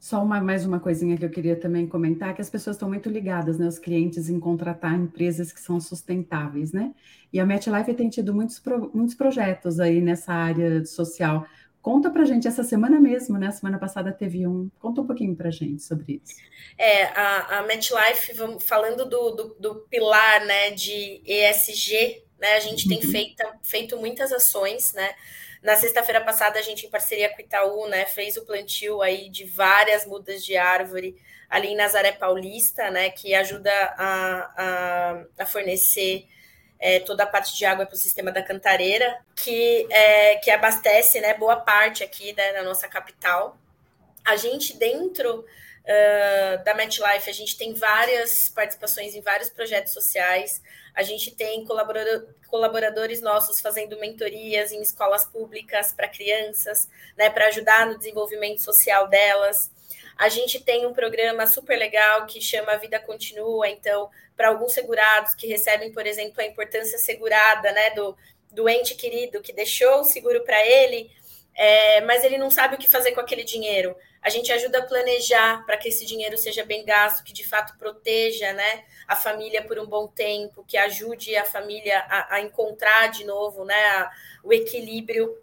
Só 0.00 0.24
uma, 0.24 0.40
mais 0.40 0.64
uma 0.64 0.80
coisinha 0.80 1.14
que 1.14 1.24
eu 1.26 1.28
queria 1.28 1.54
também 1.54 1.86
comentar, 1.86 2.34
que 2.34 2.40
as 2.40 2.48
pessoas 2.48 2.76
estão 2.76 2.88
muito 2.88 3.10
ligadas, 3.10 3.58
né, 3.58 3.66
os 3.66 3.78
clientes, 3.78 4.30
em 4.30 4.40
contratar 4.40 4.94
empresas 4.94 5.52
que 5.52 5.60
são 5.60 5.78
sustentáveis, 5.78 6.72
né? 6.72 6.94
E 7.30 7.38
a 7.38 7.44
MetLife 7.44 7.92
tem 7.92 8.08
tido 8.08 8.32
muitos, 8.32 8.58
pro, 8.58 8.90
muitos 8.94 9.14
projetos 9.14 9.78
aí 9.78 10.00
nessa 10.00 10.32
área 10.32 10.86
social. 10.86 11.46
Conta 11.82 12.10
para 12.10 12.24
gente, 12.24 12.46
essa 12.46 12.62
semana 12.62 13.00
mesmo, 13.00 13.38
né? 13.38 13.50
Semana 13.50 13.78
passada 13.78 14.12
teve 14.12 14.46
um. 14.46 14.70
Conta 14.78 15.00
um 15.00 15.06
pouquinho 15.06 15.34
para 15.34 15.50
gente 15.50 15.82
sobre 15.82 16.20
isso. 16.22 16.36
É, 16.76 17.04
a, 17.04 17.58
a 17.58 17.62
MetLife, 17.62 18.34
vamos, 18.34 18.62
falando 18.64 19.08
do, 19.08 19.30
do, 19.30 19.56
do, 19.58 19.74
pilar 19.88 20.44
né, 20.44 20.70
de 20.72 21.22
ESG, 21.24 22.22
né? 22.38 22.56
A 22.56 22.60
gente 22.60 22.84
uhum. 22.84 22.98
tem 22.98 23.10
feito, 23.10 23.44
feito 23.62 23.96
muitas 23.96 24.30
ações, 24.30 24.92
né? 24.92 25.14
Na 25.62 25.76
sexta-feira 25.76 26.22
passada, 26.22 26.58
a 26.58 26.62
gente, 26.62 26.86
em 26.86 26.90
parceria 26.90 27.28
com 27.30 27.38
o 27.38 27.40
Itaú, 27.40 27.86
né, 27.86 28.06
fez 28.06 28.36
o 28.38 28.46
plantio 28.46 29.02
aí 29.02 29.28
de 29.28 29.44
várias 29.44 30.06
mudas 30.06 30.42
de 30.42 30.56
árvore 30.56 31.16
ali 31.50 31.68
em 31.68 31.76
Nazaré 31.76 32.12
Paulista, 32.12 32.90
né, 32.90 33.10
que 33.10 33.34
ajuda 33.34 33.70
a, 33.70 34.52
a, 34.56 35.24
a 35.42 35.46
fornecer 35.46 36.26
é, 36.80 36.98
toda 37.00 37.24
a 37.24 37.26
parte 37.26 37.56
de 37.56 37.64
água 37.66 37.84
para 37.84 37.94
o 37.94 37.98
sistema 37.98 38.32
da 38.32 38.42
Cantareira, 38.42 39.18
que, 39.36 39.86
é, 39.90 40.36
que 40.36 40.50
abastece 40.50 41.20
né, 41.20 41.34
boa 41.34 41.56
parte 41.56 42.02
aqui 42.02 42.32
né, 42.32 42.54
da 42.54 42.62
nossa 42.62 42.88
capital. 42.88 43.58
A 44.24 44.36
gente, 44.36 44.76
dentro 44.76 45.40
uh, 45.40 46.64
da 46.64 46.74
MetLife, 46.74 47.28
a 47.28 47.34
gente 47.34 47.58
tem 47.58 47.74
várias 47.74 48.48
participações 48.48 49.14
em 49.14 49.20
vários 49.20 49.50
projetos 49.50 49.92
sociais, 49.92 50.62
a 50.94 51.02
gente 51.02 51.30
tem 51.32 51.64
colaborador, 51.64 52.26
colaboradores 52.48 53.20
nossos 53.20 53.60
fazendo 53.60 53.98
mentorias 53.98 54.72
em 54.72 54.80
escolas 54.80 55.24
públicas 55.24 55.92
para 55.92 56.08
crianças, 56.08 56.88
né, 57.16 57.28
para 57.28 57.46
ajudar 57.48 57.86
no 57.86 57.98
desenvolvimento 57.98 58.60
social 58.62 59.06
delas. 59.06 59.70
A 60.20 60.28
gente 60.28 60.60
tem 60.60 60.86
um 60.86 60.92
programa 60.92 61.46
super 61.46 61.78
legal 61.78 62.26
que 62.26 62.42
chama 62.42 62.76
Vida 62.76 63.00
Continua, 63.00 63.66
então, 63.70 64.10
para 64.36 64.48
alguns 64.48 64.74
segurados 64.74 65.34
que 65.34 65.46
recebem, 65.46 65.90
por 65.92 66.06
exemplo, 66.06 66.42
a 66.42 66.44
importância 66.44 66.98
segurada 66.98 67.72
né, 67.72 67.88
do, 67.92 68.14
do 68.52 68.68
ente 68.68 68.94
querido 68.96 69.40
que 69.40 69.50
deixou 69.50 70.00
o 70.00 70.04
seguro 70.04 70.44
para 70.44 70.62
ele, 70.66 71.10
é, 71.54 72.02
mas 72.02 72.22
ele 72.22 72.36
não 72.36 72.50
sabe 72.50 72.74
o 72.74 72.78
que 72.78 72.86
fazer 72.86 73.12
com 73.12 73.20
aquele 73.20 73.44
dinheiro. 73.44 73.96
A 74.20 74.28
gente 74.28 74.52
ajuda 74.52 74.80
a 74.80 74.86
planejar 74.86 75.64
para 75.64 75.78
que 75.78 75.88
esse 75.88 76.04
dinheiro 76.04 76.36
seja 76.36 76.66
bem 76.66 76.84
gasto, 76.84 77.24
que 77.24 77.32
de 77.32 77.48
fato 77.48 77.78
proteja 77.78 78.52
né, 78.52 78.84
a 79.08 79.16
família 79.16 79.62
por 79.62 79.78
um 79.78 79.86
bom 79.86 80.06
tempo, 80.06 80.62
que 80.68 80.76
ajude 80.76 81.34
a 81.34 81.46
família 81.46 81.98
a, 81.98 82.34
a 82.34 82.40
encontrar 82.42 83.06
de 83.06 83.24
novo 83.24 83.64
né, 83.64 83.86
a, 83.86 84.10
o 84.44 84.52
equilíbrio. 84.52 85.34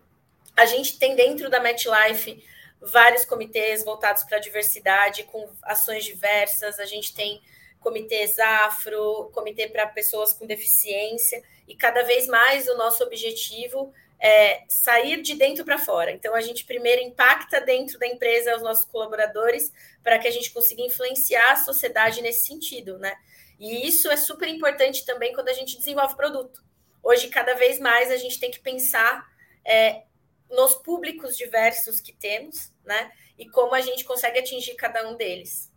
A 0.56 0.68
gente 0.68 1.00
tem 1.00 1.16
dentro 1.16 1.50
da 1.50 1.60
MetLife 1.60 2.46
vários 2.82 3.26
comitês 3.26 3.84
voltados 3.84 4.24
para 4.24 4.38
a 4.38 4.42
diversidade, 4.42 5.24
com 5.24 5.50
ações 5.64 6.06
diversas. 6.06 6.80
A 6.80 6.86
gente 6.86 7.14
tem 7.14 7.42
comitês 7.80 8.38
afro, 8.40 9.30
comitê 9.34 9.68
para 9.68 9.88
pessoas 9.88 10.34
com 10.34 10.46
deficiência, 10.46 11.42
e 11.68 11.76
cada 11.76 12.04
vez 12.04 12.28
mais 12.28 12.68
o 12.68 12.78
nosso 12.78 13.04
objetivo 13.04 13.94
é 14.20 14.64
sair 14.68 15.22
de 15.22 15.36
dentro 15.36 15.64
para 15.64 15.78
fora. 15.78 16.12
Então, 16.12 16.34
a 16.34 16.42
gente 16.42 16.66
primeiro 16.66 17.02
impacta 17.02 17.62
dentro 17.62 18.00
da 18.00 18.08
empresa 18.08 18.56
os 18.56 18.64
nossos 18.64 18.86
colaboradores 18.86 19.72
para 20.04 20.18
que 20.18 20.28
a 20.28 20.32
gente 20.32 20.52
consiga 20.52 20.82
influenciar 20.82 21.52
a 21.52 21.56
sociedade 21.58 22.22
nesse 22.22 22.48
sentido, 22.48 22.98
né? 22.98 23.16
E 23.60 23.88
isso 23.88 24.10
é 24.10 24.18
super 24.18 24.48
importante 24.48 25.06
também 25.06 25.34
quando 25.34 25.50
a 25.50 25.54
gente 25.54 25.78
desenvolve 25.78 26.16
produto. 26.16 26.64
Hoje, 27.04 27.28
cada 27.30 27.54
vez 27.54 27.80
mais, 27.80 28.12
a 28.12 28.18
gente 28.18 28.40
tem 28.40 28.52
que 28.52 28.60
pensar 28.60 29.26
é, 29.64 30.04
nos 30.50 30.76
públicos 30.76 31.36
diversos 31.36 32.00
que 32.00 32.14
temos, 32.14 32.72
né? 32.86 33.12
E 33.38 33.48
como 33.50 33.76
a 33.76 33.82
gente 33.82 34.04
consegue 34.06 34.40
atingir 34.40 34.76
cada 34.76 35.08
um 35.10 35.16
deles. 35.16 35.72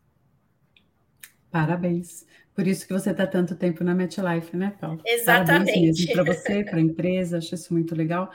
Parabéns. 1.51 2.25
Por 2.55 2.67
isso 2.67 2.87
que 2.87 2.93
você 2.93 3.11
está 3.11 3.27
tanto 3.27 3.55
tempo 3.55 3.83
na 3.83 3.95
MetLife, 3.95 4.57
né, 4.57 4.77
Paulo? 4.81 5.01
Exatamente. 5.05 6.13
Para 6.13 6.25
você, 6.25 6.63
para 6.65 6.77
a 6.77 6.81
empresa, 6.81 7.39
acho 7.39 7.55
isso 7.55 7.73
muito 7.73 7.95
legal. 7.95 8.31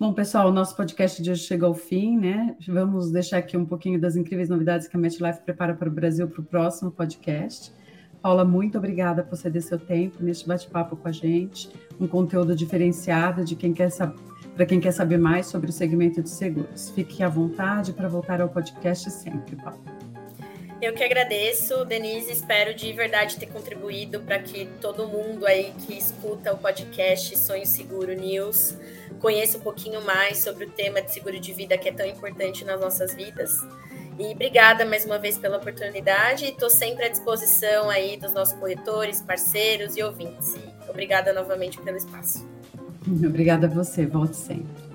Bom, 0.00 0.12
pessoal, 0.12 0.48
o 0.48 0.52
nosso 0.52 0.76
podcast 0.76 1.20
de 1.22 1.30
hoje 1.30 1.44
chegou 1.44 1.68
ao 1.68 1.74
fim, 1.74 2.16
né? 2.16 2.56
Vamos 2.68 3.10
deixar 3.10 3.38
aqui 3.38 3.56
um 3.56 3.64
pouquinho 3.64 4.00
das 4.00 4.16
incríveis 4.16 4.48
novidades 4.48 4.86
que 4.86 4.96
a 4.96 5.00
MetLife 5.00 5.40
prepara 5.40 5.74
para 5.74 5.88
o 5.88 5.92
Brasil 5.92 6.28
para 6.28 6.40
o 6.40 6.44
próximo 6.44 6.90
podcast. 6.90 7.72
Paula, 8.22 8.44
muito 8.44 8.78
obrigada 8.78 9.22
por 9.22 9.36
ceder 9.36 9.62
seu 9.62 9.78
tempo 9.78 10.22
neste 10.22 10.46
bate-papo 10.46 10.96
com 10.96 11.08
a 11.08 11.12
gente, 11.12 11.70
um 12.00 12.06
conteúdo 12.06 12.54
diferenciado 12.54 13.44
de 13.44 13.54
quem 13.54 13.72
quer 13.72 13.90
saber 13.90 14.18
para 14.58 14.66
quem 14.66 14.80
quer 14.80 14.90
saber 14.90 15.18
mais 15.18 15.46
sobre 15.46 15.70
o 15.70 15.72
segmento 15.72 16.20
de 16.20 16.28
seguros. 16.28 16.90
Fique 16.90 17.22
à 17.22 17.28
vontade 17.28 17.92
para 17.92 18.08
voltar 18.08 18.40
ao 18.40 18.48
podcast 18.48 19.08
sempre, 19.08 19.54
Paulo. 19.54 19.78
Eu 20.82 20.92
que 20.94 21.04
agradeço, 21.04 21.84
Denise. 21.84 22.32
Espero 22.32 22.74
de 22.74 22.92
verdade 22.92 23.36
ter 23.36 23.46
contribuído 23.46 24.18
para 24.20 24.40
que 24.40 24.66
todo 24.80 25.06
mundo 25.06 25.46
aí 25.46 25.72
que 25.86 25.96
escuta 25.96 26.52
o 26.52 26.58
podcast 26.58 27.38
Sonho 27.38 27.64
Seguro 27.64 28.12
News 28.12 28.76
conheça 29.20 29.58
um 29.58 29.60
pouquinho 29.60 30.02
mais 30.02 30.38
sobre 30.38 30.64
o 30.64 30.70
tema 30.70 31.00
de 31.00 31.12
seguro 31.12 31.38
de 31.38 31.52
vida 31.52 31.78
que 31.78 31.88
é 31.88 31.92
tão 31.92 32.06
importante 32.06 32.64
nas 32.64 32.80
nossas 32.80 33.14
vidas. 33.14 33.60
E 34.18 34.32
obrigada 34.32 34.84
mais 34.84 35.04
uma 35.04 35.20
vez 35.20 35.38
pela 35.38 35.58
oportunidade. 35.58 36.46
Estou 36.46 36.68
sempre 36.68 37.04
à 37.04 37.08
disposição 37.08 37.88
aí 37.88 38.16
dos 38.16 38.34
nossos 38.34 38.58
corretores, 38.58 39.22
parceiros 39.22 39.96
e 39.96 40.02
ouvintes. 40.02 40.56
E 40.56 40.90
obrigada 40.90 41.32
novamente 41.32 41.80
pelo 41.80 41.96
espaço. 41.96 42.57
Obrigada 43.26 43.66
a 43.66 43.70
você, 43.70 44.06
volte 44.06 44.36
sempre. 44.36 44.87